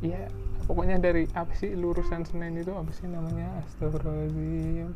Iya 0.00 0.32
pokoknya 0.70 1.02
dari 1.02 1.26
apa 1.34 1.50
sih 1.58 1.74
lurusan 1.74 2.22
Senen 2.22 2.54
itu 2.54 2.70
apa 2.70 2.94
sih 2.94 3.10
namanya? 3.10 3.50
Astagfirullahaladzim. 3.66 4.94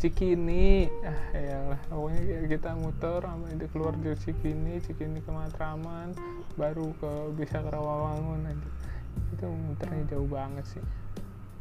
Cikini. 0.00 0.88
Ah 1.04 1.20
ya 1.36 1.60
pokoknya 1.92 2.48
kita 2.48 2.72
muter 2.72 3.20
sama 3.20 3.46
itu 3.52 3.68
keluar 3.68 3.92
dari 4.00 4.16
Cikini 4.16 4.80
Cikini 4.80 5.20
ke 5.20 5.28
Matraman 5.28 6.16
baru 6.56 6.96
ke 6.96 7.36
bisa 7.36 7.60
ke 7.60 7.68
Rawamangun 7.68 8.48
aja. 8.48 8.68
Itu 9.36 9.44
muternya 9.52 10.16
jauh 10.16 10.28
banget 10.32 10.64
sih. 10.72 10.84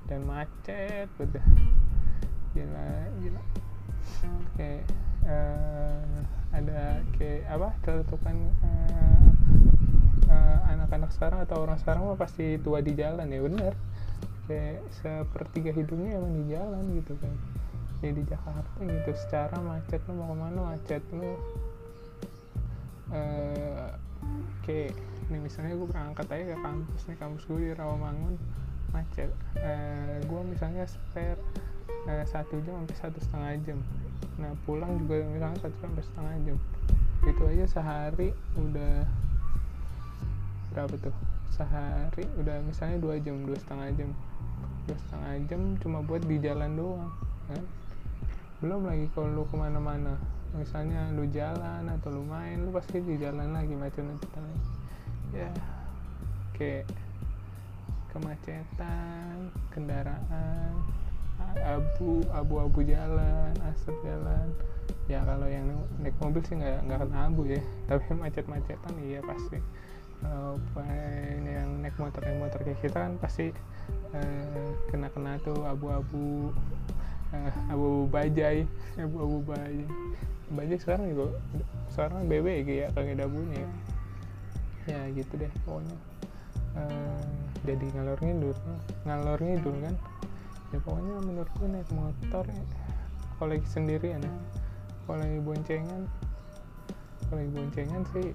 Dan 0.07 0.23
macet 0.23 1.11
betul. 1.19 1.43
Gila 2.55 2.87
gila. 3.19 3.43
Kayak 4.55 4.87
uh, 5.27 5.99
ada 6.55 7.03
kayak 7.19 7.43
apa 7.51 7.75
tertutupan 7.83 8.47
uh, 8.63 9.32
anak-anak 10.69 11.11
sekarang 11.15 11.39
atau 11.43 11.63
orang 11.63 11.77
sekarang 11.79 12.07
mah 12.07 12.19
pasti 12.19 12.59
tua 12.61 12.79
di 12.83 12.93
jalan 12.93 13.27
ya 13.29 13.39
benar 13.43 13.73
kayak 14.43 14.83
sepertiga 14.99 15.71
hidupnya 15.71 16.19
emang 16.19 16.33
di 16.35 16.43
jalan 16.51 16.83
gitu 16.99 17.15
kan. 17.19 17.33
Kayak 18.03 18.13
di 18.19 18.23
Jakarta 18.27 18.77
gitu 18.83 19.11
secara 19.15 19.55
macet 19.63 20.01
lu 20.11 20.13
mau 20.19 20.27
ke 20.27 20.35
mana 20.35 20.59
macet 20.75 21.03
lu. 21.15 21.31
Uh, 23.13 23.87
kayak 24.65 24.97
nih 25.31 25.39
misalnya 25.39 25.77
gue 25.77 25.87
berangkat 25.87 26.27
aja 26.27 26.43
ke 26.55 26.57
kampus 26.59 27.01
nih 27.07 27.17
kampus 27.19 27.43
gue 27.47 27.57
di 27.63 27.71
Rawamangun 27.71 28.35
macet. 28.91 29.31
Uh, 29.55 30.19
gue 30.27 30.41
misalnya 30.43 30.83
spare 30.83 31.39
uh, 32.11 32.25
satu 32.27 32.59
jam 32.67 32.83
sampai 32.83 32.97
satu 32.99 33.17
setengah 33.23 33.51
jam. 33.63 33.79
Nah 34.35 34.51
pulang 34.67 34.99
juga 34.99 35.23
misalnya 35.23 35.59
satu 35.63 35.77
sampai 35.79 36.03
setengah 36.03 36.35
jam. 36.43 36.57
Itu 37.23 37.43
aja 37.47 37.65
sehari 37.79 38.35
udah 38.59 39.07
berapa 40.73 40.95
tuh? 40.97 41.15
Sehari? 41.53 42.25
Udah 42.41 42.57
misalnya 42.65 42.97
dua 42.97 43.21
jam 43.21 43.45
dua 43.45 43.57
setengah 43.61 43.93
jam. 43.93 44.09
Dua 44.89 44.97
setengah 44.97 45.33
jam 45.45 45.61
cuma 45.79 46.01
buat 46.01 46.25
di 46.25 46.41
jalan 46.41 46.73
doang 46.73 47.13
kan? 47.45 47.63
Belum 48.59 48.81
lagi 48.89 49.05
kalau 49.13 49.29
lu 49.29 49.43
ke 49.45 49.55
mana-mana. 49.55 50.17
Misalnya 50.57 51.13
lu 51.13 51.29
jalan 51.29 51.85
atau 51.93 52.09
lu 52.09 52.25
main 52.25 52.57
lu 52.57 52.73
pasti 52.73 52.97
di 52.97 53.21
jalan 53.21 53.53
lagi 53.53 53.77
macet-macetan 53.77 54.41
lagi. 54.41 54.69
Ya 55.33 55.49
kayak 56.57 56.85
kemacetan 58.13 59.49
kendaraan 59.73 60.73
abu 61.57 62.21
abu-abu 62.33 62.81
jalan 62.81 63.53
asap 63.69 63.93
jalan. 64.01 64.49
Ya 65.05 65.21
kalau 65.21 65.45
yang 65.45 65.69
naik 66.01 66.15
mobil 66.17 66.41
sih 66.45 66.57
nggak 66.57 66.85
nggak 66.89 66.99
kena 67.05 67.19
abu 67.29 67.45
ya. 67.45 67.61
Tapi 67.89 68.09
macet-macetan 68.17 68.93
iya 69.05 69.21
pasti 69.21 69.61
kalau 70.23 70.55
yang 71.43 71.69
naik 71.83 71.95
motor 71.99 72.23
naik 72.23 72.39
motor 72.39 72.59
kayak 72.63 72.79
kita 72.79 72.97
kan 72.97 73.13
pasti 73.19 73.51
eh, 74.15 74.69
kena 74.89 75.11
kena 75.11 75.35
tuh 75.43 75.67
abu-abu 75.67 76.55
eh, 77.35 77.53
abu 77.69 78.07
bajai 78.07 78.65
abu-abu 78.99 79.43
bajai. 79.47 79.85
Bajai 80.53 80.77
sekarang 80.77 81.09
juga 81.09 81.33
sekarang 81.89 82.29
BB 82.29 82.61
ya 82.67 82.85
kagak 82.93 83.17
ada 83.17 83.25
ya. 83.25 83.67
Ya 84.85 85.01
gitu 85.17 85.33
deh 85.39 85.49
pokoknya. 85.65 85.97
Eh, 86.77 87.21
jadi 87.65 87.85
ngalor 87.97 88.19
ngidul 88.21 88.53
ngalor 89.07 89.39
ngidul 89.41 89.75
kan. 89.81 89.95
Ya 90.69 90.77
pokoknya 90.83 91.15
menurut 91.25 91.49
gue 91.57 91.69
naik 91.73 91.89
motor 91.89 92.45
ya, 92.45 92.63
kalau 93.37 93.59
lagi 93.59 93.67
sendirian 93.67 94.21
ya 94.21 94.35
kalau 95.03 95.19
lagi 95.19 95.39
boncengan 95.43 96.01
kalau 97.27 97.43
lagi 97.43 97.51
boncengan 97.51 98.01
sih 98.15 98.27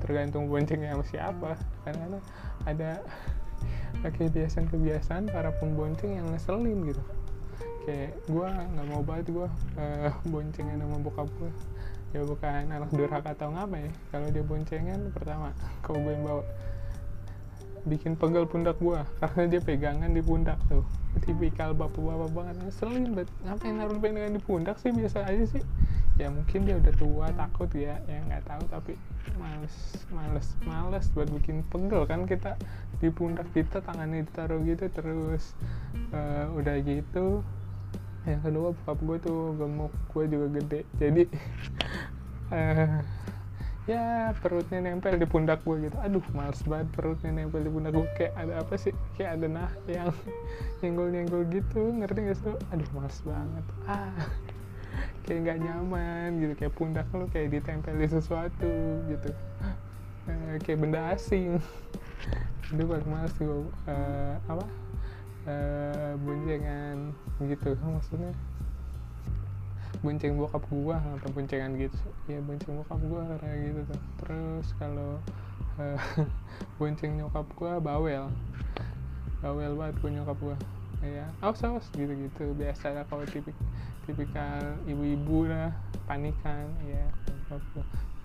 tergantung 0.00 0.46
boncengnya 0.46 0.94
sama 0.94 1.04
siapa. 1.06 1.50
Karena 1.84 2.18
ada 2.68 3.00
kebiasaan-kebiasaan 3.98 5.32
para 5.32 5.50
pembonceng 5.58 6.18
yang 6.18 6.26
ngeselin 6.30 6.86
gitu. 6.86 7.02
Kayak 7.88 8.12
gue 8.28 8.46
nggak 8.46 8.86
mau 8.92 9.02
banget 9.02 9.26
gue 9.32 9.48
uh, 9.80 10.12
boncengan 10.28 10.76
sama 10.76 10.96
bokap 11.00 11.28
gue 11.40 11.52
ya 12.08 12.24
bukan 12.24 12.72
anak 12.72 12.88
durhaka 12.92 13.32
atau 13.32 13.52
ngapa 13.52 13.76
ya. 13.80 13.90
Kalau 14.12 14.28
dia 14.28 14.44
boncengan 14.44 15.00
pertama 15.12 15.56
kalau 15.80 15.98
gue 16.04 16.12
yang 16.12 16.24
bawa 16.24 16.42
bikin 17.88 18.12
pegel 18.20 18.44
pundak 18.44 18.76
gue 18.76 19.00
karena 19.24 19.42
dia 19.48 19.60
pegangan 19.64 20.10
di 20.12 20.22
pundak 20.22 20.60
tuh. 20.68 20.84
Tipikal 21.24 21.74
bapak-bapak 21.74 22.30
banget 22.30 22.56
ngeselin 22.62 23.16
banget. 23.16 23.28
Ngapain 23.42 23.74
naruh 23.74 23.98
pegangan 23.98 24.32
di 24.36 24.42
pundak 24.44 24.76
sih? 24.78 24.92
Biasa 24.92 25.24
aja 25.24 25.44
sih 25.48 25.64
ya 26.18 26.28
mungkin 26.34 26.66
dia 26.66 26.76
udah 26.82 26.94
tua 26.98 27.26
takut 27.38 27.70
ya 27.78 27.94
ya 28.10 28.18
nggak 28.26 28.42
tahu 28.42 28.62
tapi 28.66 28.92
males 29.38 29.74
males 30.10 30.48
males 30.66 31.06
buat 31.14 31.30
bikin 31.30 31.62
pegel 31.70 32.02
kan 32.10 32.26
kita 32.26 32.58
di 32.98 33.08
pundak 33.14 33.46
kita 33.54 33.78
tangannya 33.86 34.26
ditaruh 34.26 34.58
gitu 34.66 34.90
terus 34.90 35.54
uh, 36.10 36.50
udah 36.58 36.76
gitu. 36.82 37.46
Yang 38.26 38.40
kedua 38.50 38.68
bokap 38.74 38.98
gue 39.00 39.18
tuh 39.22 39.40
gemuk 39.56 39.92
gue 40.10 40.24
juga 40.26 40.46
gede. 40.58 40.80
Jadi 40.98 41.22
uh, 42.50 42.98
ya 43.90 44.36
perutnya 44.42 44.82
nempel 44.82 45.14
di 45.16 45.26
pundak 45.30 45.62
gue 45.62 45.86
gitu. 45.86 45.96
Aduh 46.02 46.24
males 46.34 46.60
banget 46.66 46.88
perutnya 46.92 47.30
nempel 47.30 47.62
di 47.62 47.70
pundak 47.70 47.94
gue. 47.94 48.06
Kayak 48.18 48.34
ada 48.34 48.52
apa 48.66 48.74
sih? 48.74 48.92
Kayak 49.14 49.38
ada 49.38 49.46
nah 49.46 49.70
yang 49.86 50.10
nyenggol 50.82 51.08
nyenggol 51.14 51.42
gitu. 51.48 51.94
Ngerti 51.94 52.18
gak 52.26 52.36
sih 52.42 52.54
aduh 52.74 52.88
males 52.90 53.18
banget. 53.22 53.64
Ah 53.86 54.26
kayak 55.28 55.40
nggak 55.44 55.60
nyaman 55.60 56.28
gitu 56.40 56.52
kayak 56.56 56.72
pundak 56.72 57.04
lu 57.12 57.28
kayak 57.28 57.52
ditempeli 57.52 58.08
sesuatu 58.08 59.04
gitu. 59.12 59.30
Uh, 60.24 60.56
kayak 60.64 60.80
benda 60.80 61.12
asing. 61.12 61.60
Itu 62.72 62.82
paling 62.88 63.08
males 63.12 63.36
gue 63.36 63.68
uh, 63.92 64.34
apa? 64.48 64.64
Uh, 65.44 66.12
boncengan 66.24 67.12
gitu. 67.44 67.76
Maksudnya? 67.76 68.32
Bonceng 70.00 70.40
bokap 70.40 70.64
gua 70.72 70.96
atau 71.18 71.28
boncengan 71.34 71.74
gitu 71.74 71.98
ya 72.30 72.38
bonceng 72.38 72.78
bokap 72.80 73.00
gua 73.04 73.22
kayak 73.44 73.58
gitu 73.68 73.80
tuh. 73.84 74.00
Terus 74.24 74.66
kalau 74.80 75.20
uh, 75.76 76.00
bonceng 76.80 77.20
nyokap 77.20 77.44
gua 77.52 77.76
bawel. 77.76 78.32
Bawel 79.44 79.76
banget 79.76 79.94
gua 80.00 80.10
nyokap 80.16 80.38
gua. 80.40 80.56
Ya 81.04 81.28
awas 81.44 81.60
awas 81.62 81.86
gitu 81.92 82.10
gitu 82.10 82.44
biasa 82.58 82.90
lah 82.90 83.04
kalau 83.06 83.22
tipik 83.28 83.54
tipikal 84.08 84.64
ibu-ibu 84.88 85.52
lah 85.52 85.68
panikan 86.08 86.72
ya 86.88 87.04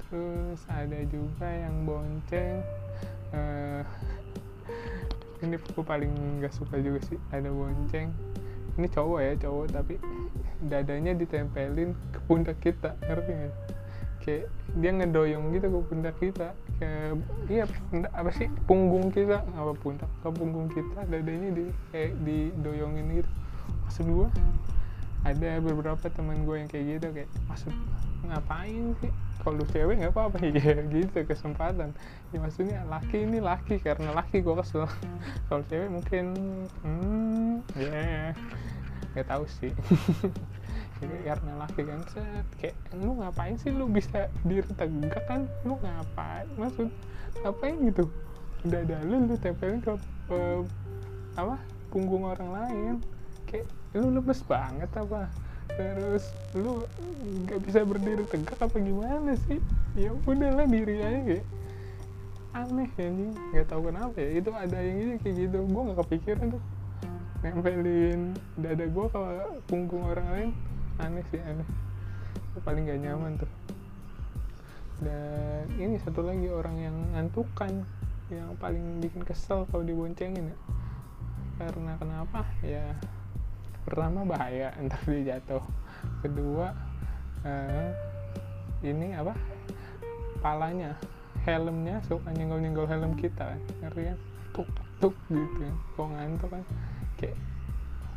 terus 0.08 0.63
ada 0.72 1.00
juga 1.12 1.52
yang 1.52 1.84
bonceng 1.84 2.63
uh, 3.36 3.84
ini 5.43 5.60
aku 5.60 5.84
paling 5.84 6.39
gak 6.39 6.56
suka 6.56 6.80
juga 6.80 7.04
sih 7.04 7.19
ada 7.36 7.52
bonceng. 7.52 8.15
Ini 8.80 8.88
cowok 8.89 9.19
ya 9.19 9.34
cowok 9.38 9.65
tapi 9.76 10.00
dadanya 10.63 11.12
ditempelin 11.13 11.91
ke 12.15 12.19
pundak 12.26 12.58
kita 12.63 12.96
ngerti 13.04 13.32
gak 13.36 13.54
kayak 14.24 14.48
dia 14.80 14.91
ngedoyong 14.96 15.52
gitu 15.52 15.67
ke 15.67 15.80
pundak 15.91 16.15
kita 16.15 16.56
kayak 16.80 17.19
iya 17.52 17.67
apa 18.15 18.32
sih 18.32 18.48
punggung 18.63 19.12
kita 19.12 19.43
apa 19.43 19.76
pundak 19.76 20.08
ke 20.24 20.30
punggung 20.32 20.72
kita 20.72 21.04
dadanya 21.12 21.52
di 21.52 21.67
kayak 21.91 22.15
didoyongin 22.24 23.19
gitu. 23.19 23.32
Maksud 23.84 24.06
gue 24.08 24.30
ada 25.24 25.50
beberapa 25.64 26.06
teman 26.12 26.44
gue 26.44 26.56
yang 26.60 26.70
kayak 26.70 26.86
gitu 27.00 27.08
kayak 27.16 27.30
maksud 27.48 27.74
ngapain 28.28 28.96
sih? 29.00 29.12
Kalau 29.44 29.64
cewek 29.72 29.96
nggak 30.00 30.14
apa-apa. 30.16 30.38
Ya 30.56 30.80
gitu 30.88 31.18
kesempatan. 31.28 31.92
Ya 32.32 32.38
maksudnya 32.40 32.84
laki 32.88 33.28
ini 33.28 33.40
laki 33.44 33.80
karena 33.80 34.16
laki 34.16 34.44
gue 34.44 34.56
kesel. 34.60 34.88
Kalau 35.48 35.64
cewek 35.68 35.90
mungkin 35.92 36.26
hmm 36.84 37.64
ya 37.76 37.88
yeah. 37.88 38.28
nggak 39.16 39.28
tahu 39.28 39.44
sih. 39.48 39.72
Jadi 41.04 41.16
karena 41.28 41.52
laki 41.60 41.82
kan 41.84 42.00
set 42.08 42.48
kayak 42.60 42.76
lu 42.96 43.20
ngapain 43.20 43.56
sih? 43.60 43.72
Lu 43.72 43.92
bisa 43.92 44.32
diri 44.48 44.68
tegak 44.76 45.24
kan? 45.28 45.48
Lu 45.68 45.76
ngapain? 45.84 46.48
Maksud 46.56 46.88
ngapain 47.44 47.76
gitu? 47.92 48.08
Udah 48.64 48.80
ada 48.80 48.98
lu 49.04 49.28
lu 49.28 49.36
tempelin 49.36 49.84
ke 49.84 49.92
uh, 50.32 50.64
apa 51.36 51.60
punggung 51.92 52.24
orang 52.24 52.50
lain. 52.56 52.94
Kayak 53.44 53.68
lu 53.94 54.10
lemes 54.10 54.42
banget 54.46 54.90
apa? 54.98 55.30
Terus 55.74 56.26
lu 56.58 56.86
nggak 57.46 57.60
bisa 57.66 57.86
berdiri 57.86 58.26
tegak 58.30 58.58
apa 58.58 58.78
gimana 58.78 59.38
sih? 59.50 59.62
Ya 59.94 60.14
udahlah 60.14 60.66
diri 60.66 61.02
aja 61.02 61.22
kayak 61.22 61.46
aneh 62.54 62.90
ya 63.02 63.10
nih 63.10 63.34
nggak 63.34 63.66
tahu 63.66 63.90
kenapa 63.90 64.14
ya 64.22 64.30
itu 64.38 64.50
ada 64.54 64.78
yang 64.78 64.98
ini 65.02 65.14
kayak 65.22 65.36
gitu. 65.50 65.58
Gue 65.66 65.82
nggak 65.90 66.00
kepikiran 66.06 66.58
tuh. 66.58 66.64
Nempelin 67.44 68.22
dada 68.56 68.86
gue 68.88 69.06
ke 69.12 69.22
punggung 69.68 70.04
orang 70.08 70.28
lain 70.32 70.50
aneh 71.02 71.26
sih 71.34 71.42
aneh. 71.42 71.68
Itu 72.54 72.60
paling 72.62 72.86
gak 72.86 73.02
nyaman 73.02 73.36
tuh. 73.42 73.52
Dan 75.04 75.68
ini 75.76 76.00
satu 76.00 76.24
lagi 76.24 76.48
orang 76.48 76.78
yang 76.80 76.96
ngantukan 77.12 77.84
yang 78.32 78.56
paling 78.62 79.04
bikin 79.04 79.28
kesel 79.28 79.68
kalau 79.68 79.84
diboncengin 79.84 80.54
ya. 80.54 80.58
Karena 81.60 82.00
kenapa? 82.00 82.48
Ya 82.64 82.96
pertama 83.84 84.24
bahaya 84.24 84.72
entar 84.80 85.00
dia 85.06 85.36
jatuh. 85.38 85.63
Kedua 86.24 86.72
uh, 87.43 87.89
ini 88.84 89.15
apa? 89.15 89.36
Palanya 90.43 90.96
helmnya 91.43 92.00
suka 92.08 92.32
nyenggol 92.36 92.60
nyenggol 92.63 92.88
helm 92.88 93.15
kita 93.15 93.56
kan 93.56 93.62
ngerti 93.84 94.02
kan? 94.12 94.19
Tuk 94.54 94.69
tuk 95.00 95.15
gitu 95.32 95.60
kan 95.60 95.76
kok 95.96 96.08
ngantuk 96.12 96.50
kan? 96.52 96.63
Kayak 97.19 97.38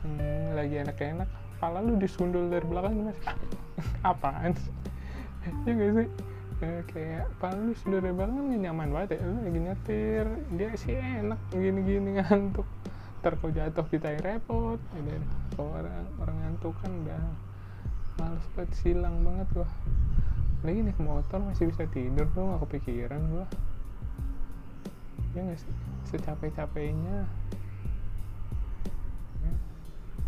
hmm, 0.02 0.46
lagi 0.54 0.74
enak-enak 0.82 1.28
kepala 1.56 1.78
lu 1.80 1.96
disundul 1.96 2.52
dari 2.52 2.66
belakang 2.68 2.94
gimana 3.00 3.20
apaan 4.10 4.52
sih? 4.54 4.74
Ya 5.64 5.72
gak 5.72 5.90
sih? 5.94 6.08
Ya, 6.56 6.72
kayak 6.88 7.24
kepala 7.36 7.56
lu 7.58 7.70
disundul 7.74 8.00
dari 8.02 8.14
belakang 8.14 8.36
kan 8.36 8.60
nyaman 8.62 8.88
banget 8.94 9.08
ya? 9.16 9.20
Lu 9.26 9.38
lagi 9.42 9.60
nyetir 9.60 10.26
dia 10.54 10.70
sih 10.78 10.94
enak 10.94 11.40
gini-gini 11.54 12.20
ngantuk 12.20 12.66
ntar 13.26 13.42
jatuh 13.42 13.86
kita 13.90 14.06
yang 14.14 14.22
repot. 14.22 14.78
Ya, 14.94 15.18
kalau 15.58 15.74
orang 15.74 16.06
orang 16.22 16.36
ngantuk 16.46 16.78
kan 16.78 16.94
udah 16.94 17.22
males 18.22 18.46
banget 18.54 18.70
silang 18.78 19.18
banget 19.26 19.50
gua. 19.50 19.68
Lagi 20.62 20.86
naik 20.86 21.00
motor 21.02 21.42
masih 21.42 21.74
bisa 21.74 21.90
tidur 21.90 22.30
tuh 22.30 22.54
gak 22.54 22.62
kepikiran 22.70 23.18
gua. 23.34 23.46
Ya 25.34 25.42
gak 25.42 25.58
sih? 25.58 25.74
Secapek-capeknya. 26.06 27.26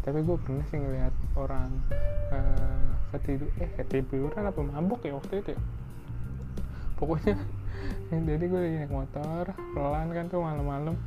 Tapi 0.03 0.19
gue 0.19 0.37
pernah 0.43 0.65
sih 0.67 0.83
ngeliat 0.83 1.15
orang 1.39 1.71
uh, 2.35 2.91
ketidur 3.15 3.47
eh 3.63 3.71
ketiduran 3.79 4.43
apa 4.43 4.59
mabuk 4.59 5.07
ya 5.07 5.15
waktu 5.15 5.39
itu 5.39 5.55
ya? 5.55 5.61
Pokoknya 6.99 7.39
jadi 8.27 8.43
gue 8.43 8.59
lagi 8.59 8.77
naik 8.83 8.91
motor 8.91 9.55
pelan 9.55 10.11
kan 10.11 10.27
tuh 10.27 10.43
malam-malam 10.43 10.99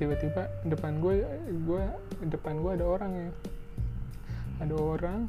tiba-tiba 0.00 0.48
depan 0.64 0.98
gue 0.98 1.22
gue 1.68 1.82
depan 2.26 2.58
gue 2.58 2.70
ada 2.80 2.86
orang 2.86 3.12
ya. 3.14 3.30
Ada 4.62 4.74
orang 4.78 5.26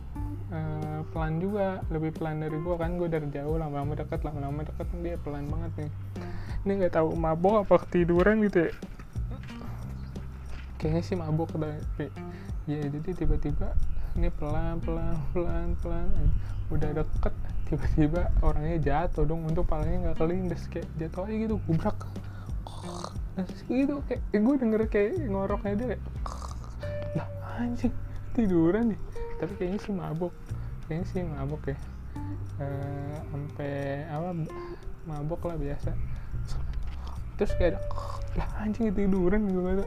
uh, 0.54 1.02
pelan 1.10 1.41
juga 1.41 1.82
lebih 1.89 2.13
pelan 2.13 2.43
dari 2.43 2.54
gue 2.54 2.76
kan. 2.78 2.95
Gue 3.02 3.10
dari 3.10 3.28
jauh 3.34 3.58
lama-lama 3.58 3.97
dekat 3.97 4.21
lama-lama 4.21 4.62
dekat 4.62 4.88
dia 5.02 5.17
pelan 5.21 5.49
banget 5.49 5.71
nih. 5.86 5.91
Ini 6.63 6.71
nggak 6.80 6.93
tahu 6.95 7.17
mabok 7.17 7.65
apa 7.65 7.76
ketiduran 7.88 8.45
gitu 8.45 8.69
ya? 8.69 8.73
Kayaknya 10.78 11.02
sih 11.02 11.15
mabuk 11.15 11.49
tapi 11.56 12.12
ya 12.69 12.80
jadi 12.88 13.10
tiba-tiba 13.15 13.76
ini 14.15 14.30
pelan 14.30 14.80
pelan 14.86 15.17
pelan 15.34 15.73
pelan. 15.82 16.08
Udah 16.69 16.93
deket 16.93 17.34
tiba-tiba 17.67 18.30
orangnya 18.45 18.78
jatuh 18.80 19.26
dong. 19.26 19.49
Untuk 19.49 19.65
palanya 19.65 20.12
nggak 20.12 20.17
kelindes 20.21 20.69
kayak 20.69 20.86
jatuh 21.02 21.26
aja 21.26 21.36
gitu 21.36 21.56
gubrak 21.65 21.97
nah 23.34 23.46
gitu 23.65 23.98
kayak 24.06 24.22
eh, 24.30 24.41
gue 24.41 24.56
denger 24.62 24.82
kayak 24.93 25.12
ngoroknya 25.26 25.74
dia 25.74 25.88
kayak 25.98 26.04
lah 27.17 27.28
anjing 27.58 27.93
tiduran 28.34 28.93
nih. 28.93 29.00
Tapi 29.41 29.54
kayaknya 29.58 29.80
sih 29.82 29.93
mabuk 29.93 30.34
kayaknya 30.86 31.06
sih 31.10 31.22
mabuk 31.26 31.62
ya. 31.65 31.78
Uh, 32.62 33.17
sampai 33.34 34.06
apa 34.06 34.30
mabuk 35.10 35.41
lah 35.50 35.58
biasa. 35.58 35.98
Terus 37.41 37.52
kayak 37.58 37.82
lah 38.38 38.50
anjing 38.62 38.93
tiduran 38.93 39.50
gue 39.50 39.62
kata 39.62 39.86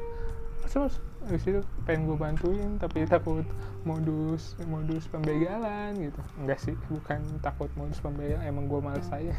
terus 0.66 0.98
habis 1.26 1.42
itu 1.42 1.60
pengen 1.82 2.06
gue 2.06 2.16
bantuin 2.16 2.70
tapi 2.78 3.02
takut 3.02 3.42
modus 3.82 4.54
modus 4.70 5.10
pembegalan 5.10 5.98
gitu. 5.98 6.22
Enggak 6.38 6.58
sih 6.62 6.74
bukan 6.86 7.18
takut 7.42 7.66
modus 7.74 7.98
pembegalan 7.98 8.46
emang 8.46 8.70
gue 8.70 8.78
males 8.78 9.10
aja. 9.10 9.34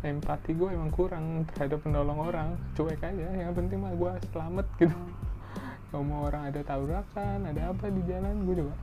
Empati 0.00 0.56
gue 0.56 0.72
emang 0.72 0.88
kurang 0.88 1.44
terhadap 1.52 1.84
penolong 1.84 2.24
orang 2.24 2.56
cuek 2.72 3.04
aja. 3.04 3.28
Yang 3.36 3.52
penting 3.52 3.78
mah 3.84 3.92
gue 3.92 4.12
selamat 4.32 4.66
gitu. 4.80 4.96
Kalau 5.92 6.04
mau 6.06 6.24
orang 6.24 6.48
ada 6.48 6.60
tabrakan 6.64 7.38
ada 7.44 7.74
apa 7.74 7.92
di 7.92 8.00
jalan 8.08 8.46
gue 8.48 8.64
juga 8.64 8.74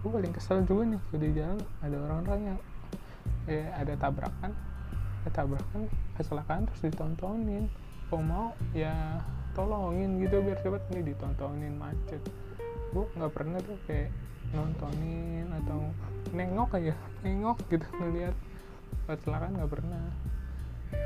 gue 0.00 0.08
paling 0.08 0.32
kesel 0.32 0.64
juga 0.64 0.96
nih 0.96 1.00
di 1.12 1.30
jalan 1.36 1.60
ada 1.84 1.96
orang-orang 2.00 2.40
yang 2.54 2.58
eh, 3.50 3.66
ada 3.74 3.98
tabrakan. 3.98 4.52
Ada 5.20 5.30
tabrakan 5.36 5.80
kecelakaan 6.16 6.64
terus 6.70 6.80
ditontonin 6.88 7.68
kalau 8.10 8.26
mau 8.26 8.46
ya 8.74 9.22
tolongin 9.54 10.18
gitu 10.18 10.42
biar 10.42 10.58
cepet 10.58 10.82
nih 10.90 11.14
ditontonin 11.14 11.78
macet. 11.78 12.18
Gue 12.90 13.06
nggak 13.14 13.30
pernah 13.30 13.62
tuh 13.62 13.78
kayak 13.86 14.10
nontonin 14.50 15.46
atau 15.62 15.94
nengok 16.34 16.74
aja 16.74 16.94
nengok 17.22 17.58
gitu 17.70 17.86
ngeliat. 18.02 18.34
Kecelakaan 19.06 19.54
nggak 19.62 19.70
pernah. 19.70 20.02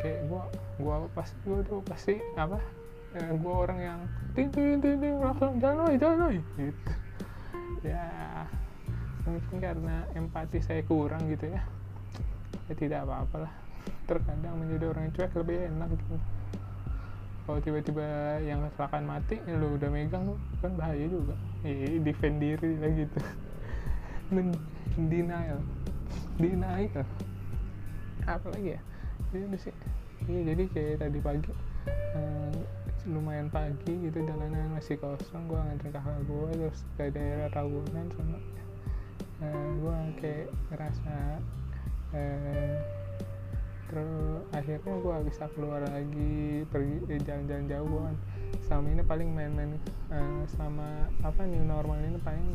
Kayak 0.01 0.21
gue 0.33 0.43
gue 0.81 0.97
pasti 1.12 1.37
gue 1.45 1.61
tuh 1.69 1.81
pasti 1.85 2.14
apa 2.40 2.57
ya, 3.12 3.37
gue 3.37 3.53
orang 3.53 3.79
yang 3.85 4.01
ting 4.33 4.49
ting 4.49 4.81
ting 4.81 4.97
ting 4.97 5.21
langsung 5.21 5.61
jalan 5.61 5.93
aja 5.93 6.09
jalan 6.09 6.40
gitu. 6.57 6.93
Ya 7.85 8.09
mungkin 9.29 9.61
karena 9.61 10.09
empati 10.17 10.64
saya 10.64 10.81
kurang 10.88 11.29
gitu 11.29 11.53
ya. 11.53 11.61
Ya 12.73 12.75
tidak 12.81 13.05
apa-apa 13.05 13.45
lah. 13.45 13.53
Terkadang 14.09 14.57
menjadi 14.57 14.88
orang 14.88 15.12
cuek 15.12 15.33
lebih 15.37 15.69
enak 15.69 15.93
gitu 16.01 16.17
kalau 17.45 17.59
tiba-tiba 17.61 18.41
yang 18.41 18.65
kecelakaan 18.73 19.05
mati 19.05 19.37
ya 19.45 19.55
lu 19.61 19.77
udah 19.77 19.89
megang 19.93 20.25
lu 20.25 20.37
kan 20.65 20.73
bahaya 20.77 21.05
juga. 21.05 21.37
Iya 21.65 22.01
defend 22.01 22.41
diri 22.41 22.81
lah 22.81 22.91
gitu. 22.93 23.19
Denial. 25.13 25.61
Denial. 26.41 27.05
Apa 28.25 28.47
lagi 28.49 28.77
ya? 28.77 28.81
Ini 29.37 29.45
udah 29.53 29.61
sih. 29.61 29.75
Iya 30.25 30.41
jadi 30.57 30.63
kayak 30.73 30.97
tadi 31.05 31.19
pagi 31.21 31.53
uh, 32.17 32.57
lumayan 33.05 33.53
pagi 33.53 33.93
gitu 34.09 34.25
jalanan 34.25 34.73
masih 34.73 34.97
kosong 34.97 35.45
gue 35.45 35.61
nganterin 35.61 35.93
kakak 35.93 36.25
gue 36.25 36.49
terus 36.57 36.81
ke 36.97 37.13
daerah 37.13 37.53
Ragunan 37.53 38.09
sama 38.17 38.39
uh, 38.41 39.45
eh, 39.45 39.69
gue 39.77 39.97
kayak 40.25 40.47
ngerasa 40.73 41.15
uh, 42.17 42.77
terus 43.90 44.42
akhirnya 44.53 44.94
gue 44.97 45.16
bisa 45.29 45.44
keluar 45.53 45.85
lagi 45.85 46.64
pergi 46.73 46.97
eh, 47.12 47.20
jalan-jalan 47.20 47.66
jauhan 47.68 48.14
sama 48.64 48.87
ini 48.88 49.03
paling 49.05 49.29
main-main 49.35 49.77
uh, 50.09 50.42
sama 50.57 51.09
apa 51.20 51.44
new 51.44 51.62
normal 51.62 52.01
ini 52.01 52.16
paling 52.25 52.49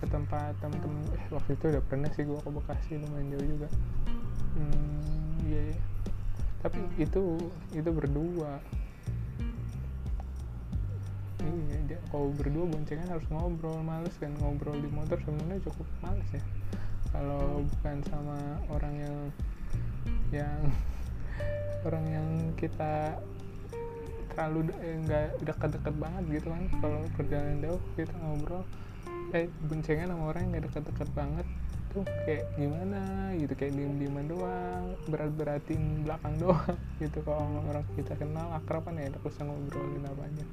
ke 0.00 0.06
tempat 0.08 0.56
temen-temen. 0.64 1.04
Eh, 1.12 1.26
waktu 1.28 1.50
itu 1.60 1.64
udah 1.76 1.82
pernah 1.84 2.08
sih 2.16 2.24
gue 2.24 2.38
ke 2.40 2.48
Bekasi 2.48 2.96
lumayan 2.96 3.36
jauh 3.36 3.46
juga. 3.46 3.68
Hmm, 4.56 5.44
iya, 5.44 5.60
iya. 5.74 5.78
tapi 6.64 6.80
itu 6.96 7.36
itu 7.76 7.90
berdua. 7.92 8.58
Iya 11.40 11.98
kalau 12.10 12.34
berdua 12.34 12.64
boncengan 12.66 13.08
harus 13.10 13.26
ngobrol 13.30 13.78
males 13.84 14.14
kan. 14.18 14.32
Ngobrol 14.40 14.76
di 14.80 14.90
motor 14.90 15.18
sebenarnya 15.22 15.62
cukup 15.68 15.86
males 16.02 16.28
ya. 16.32 16.42
Kalau 17.10 17.62
bukan 17.66 17.96
sama 18.06 18.38
orang 18.70 18.94
yang 18.98 19.16
yang 20.30 20.60
orang 21.86 22.04
yang 22.10 22.28
kita 22.54 23.18
terlalu 24.30 24.70
enggak 24.80 25.34
eh, 25.34 25.42
dekat-dekat 25.42 25.94
banget 25.98 26.24
gitu 26.40 26.48
kan 26.54 26.64
kalau 26.80 27.00
perjalanan 27.18 27.58
jauh 27.60 27.80
kita 27.98 28.14
ngobrol 28.22 28.64
eh 29.30 29.46
boncengan 29.66 30.10
sama 30.10 30.24
orang 30.30 30.40
yang 30.46 30.50
nggak 30.56 30.64
dekat-dekat 30.70 31.08
banget 31.14 31.46
tuh 31.90 32.06
kayak 32.22 32.46
gimana 32.54 33.34
gitu 33.34 33.52
kayak 33.58 33.74
diem 33.74 33.94
dieman 33.98 34.26
doang 34.30 34.94
berat 35.10 35.32
beratin 35.34 36.06
belakang 36.06 36.34
doang 36.42 36.78
gitu 37.02 37.18
kalau 37.26 37.62
orang 37.66 37.86
kita 37.98 38.14
kenal 38.14 38.46
akrab 38.54 38.86
kan 38.86 38.94
ya 38.94 39.10
usah 39.26 39.42
ngobrolin 39.42 40.06
apa 40.06 40.22
aja 40.22 40.44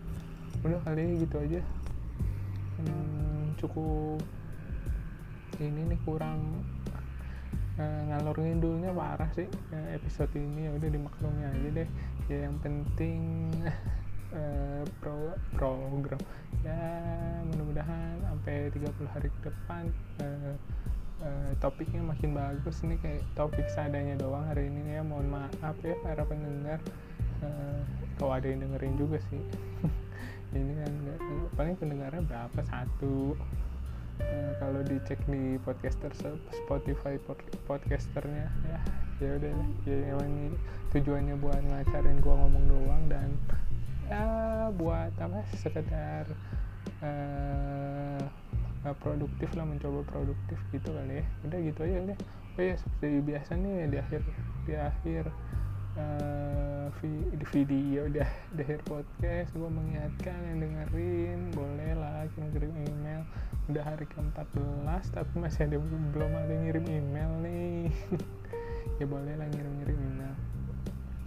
udah 0.66 0.80
kali 0.84 1.22
gitu 1.22 1.36
aja. 1.38 1.62
Hmm, 2.78 3.54
cukup 3.58 4.22
ini 5.58 5.94
nih 5.94 6.00
kurang 6.06 6.62
uh, 7.78 8.02
ngalor 8.12 8.38
ngidulnya 8.38 8.92
parah 8.94 9.30
sih. 9.34 9.48
Uh, 9.74 9.88
episode 9.94 10.30
ini 10.36 10.68
ya 10.68 10.72
udah 10.74 10.90
dimaklumi 10.90 11.44
aja 11.46 11.70
deh. 11.72 11.90
Ya 12.28 12.38
yang 12.50 12.58
penting 12.60 13.50
uh, 14.34 14.84
pro 15.00 15.38
program. 15.56 16.22
Ya 16.66 16.82
mudah-mudahan 17.54 18.22
sampai 18.26 18.74
30 18.74 19.14
hari 19.14 19.30
ke 19.30 19.40
depan 19.48 19.84
uh, 20.22 20.54
uh, 21.24 21.52
topiknya 21.62 22.02
makin 22.04 22.36
bagus 22.36 22.82
ini 22.84 22.98
kayak 23.00 23.24
topik 23.38 23.66
seadanya 23.72 24.18
doang 24.20 24.46
hari 24.50 24.68
ini 24.68 24.98
ya. 24.98 25.02
Mohon 25.06 25.42
maaf 25.42 25.78
ya 25.86 25.96
para 26.02 26.26
pendengar. 26.26 26.82
Uh, 27.38 27.82
kalau 28.18 28.34
ada 28.34 28.50
yang 28.50 28.66
dengerin 28.66 28.98
juga 28.98 29.22
sih. 29.30 29.42
Ini 30.58 30.74
kan 30.80 30.94
paling 31.54 31.76
pendengarnya 31.76 32.24
berapa? 32.24 32.60
Satu 32.66 33.38
uh, 34.22 34.52
kalau 34.62 34.82
dicek 34.86 35.20
di 35.28 35.58
podcaster 35.62 36.12
Spotify 36.66 37.18
podcasternya 37.66 38.48
ya 38.68 38.80
ya 39.18 39.30
udah 39.34 39.54
ya 39.90 39.98
emang 40.14 40.30
ini 40.30 40.48
tujuannya 40.94 41.36
buat 41.42 41.58
ngacarin 41.58 42.22
gua 42.22 42.36
ngomong 42.38 42.66
doang 42.70 43.04
dan 43.10 43.30
ya 44.06 44.24
buat 44.78 45.12
apa 45.18 45.42
sekedar 45.58 46.30
uh, 47.02 48.22
produktif 49.04 49.52
lah 49.58 49.68
mencoba 49.68 50.00
produktif 50.08 50.60
gitu 50.72 50.96
kali 50.96 51.20
ya. 51.20 51.26
Udah 51.44 51.60
gitu 51.60 51.80
aja 51.84 51.98
deh. 52.14 52.20
Oh 52.58 52.64
ya 52.64 52.76
seperti 52.80 53.20
biasa 53.22 53.52
nih 53.60 53.76
di 53.92 53.98
akhir 54.00 54.22
di 54.64 54.74
akhir 54.74 55.24
uh, 55.98 56.88
video 57.54 58.06
udah 58.10 58.30
di 58.54 58.64
podcast 58.84 59.50
gue 59.56 59.70
mengingatkan 59.70 60.36
yang 60.52 60.58
dengerin 60.62 61.40
boleh 61.56 61.92
lah 61.96 62.28
kirim 62.36 62.74
email. 62.86 63.22
Udah 63.68 63.84
hari 63.84 64.06
ke-14 64.08 65.04
tapi 65.12 65.34
masih 65.36 65.68
ada 65.68 65.78
belum 65.82 66.32
ada 66.32 66.52
yang 66.52 66.64
ngirim 66.70 66.86
email 66.88 67.32
nih. 67.44 67.90
Ya 68.98 69.06
boleh 69.06 69.38
lah 69.38 69.46
ngirim-ngirim 69.54 69.94
email. 69.94 70.34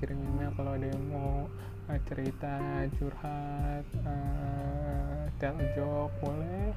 Kirim 0.02 0.18
email 0.18 0.50
kalau 0.58 0.74
ada 0.74 0.86
yang 0.90 1.04
mau 1.06 1.46
uh, 1.86 1.98
cerita 2.10 2.58
curhat 2.98 3.86
uh, 4.02 5.22
tell 5.38 5.54
a 5.54 5.66
joke 5.78 6.10
boleh 6.18 6.74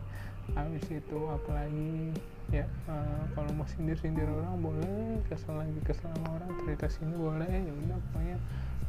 habis 0.52 0.86
itu 0.92 1.20
apalagi 1.32 2.12
ya 2.52 2.68
uh, 2.86 3.24
kalau 3.34 3.50
mau 3.56 3.66
sindir-sindir 3.66 4.28
orang 4.28 4.60
boleh 4.60 5.24
kesel 5.32 5.58
lagi 5.58 5.80
kesel 5.88 6.12
sama 6.14 6.38
orang 6.38 6.52
cerita 6.62 6.86
sini 6.92 7.16
boleh 7.16 7.50
ya 7.50 7.74
udah 7.74 7.98
pokoknya 8.12 8.38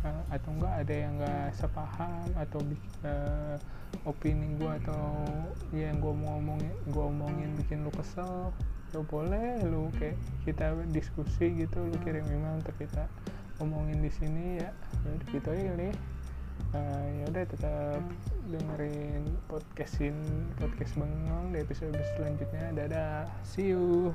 uh, 0.05 0.23
atau 0.35 0.51
enggak 0.59 0.75
ada 0.85 0.95
yang 0.95 1.13
enggak 1.17 1.47
sepaham 1.55 2.29
atau 2.37 2.61
uh, 3.07 3.57
opini 4.05 4.59
gue 4.59 4.71
atau 4.85 5.25
ya 5.71 5.89
yang 5.89 6.03
gue 6.03 6.13
mau 6.13 6.37
ngomongin 6.37 6.75
gue 6.91 7.05
omongin 7.05 7.51
bikin 7.57 7.87
lu 7.87 7.91
kesel 7.95 8.51
lu 8.93 9.03
boleh 9.07 9.63
lu 9.67 9.91
kayak 9.99 10.19
kita 10.47 10.75
diskusi 10.91 11.51
gitu 11.55 11.79
lu 11.83 11.97
kirim 12.03 12.27
email 12.31 12.59
untuk 12.59 12.75
kita 12.79 13.07
omongin 13.63 14.03
di 14.03 14.11
sini 14.11 14.59
ya. 14.59 14.71
Ya 15.07 15.09
udah 15.15 15.29
gitu 15.31 15.49
aja 15.51 15.73
ya 15.79 15.95
uh, 16.75 17.07
ya 17.21 17.25
udah 17.31 17.45
tetap 17.47 18.03
dengerin 18.51 19.25
podcastin 19.47 20.17
podcast 20.59 20.95
bengong 20.99 21.55
di 21.55 21.59
episode 21.63 21.97
selanjutnya. 22.17 22.75
Dadah 22.75 23.31
see 23.43 23.73
you 23.73 24.15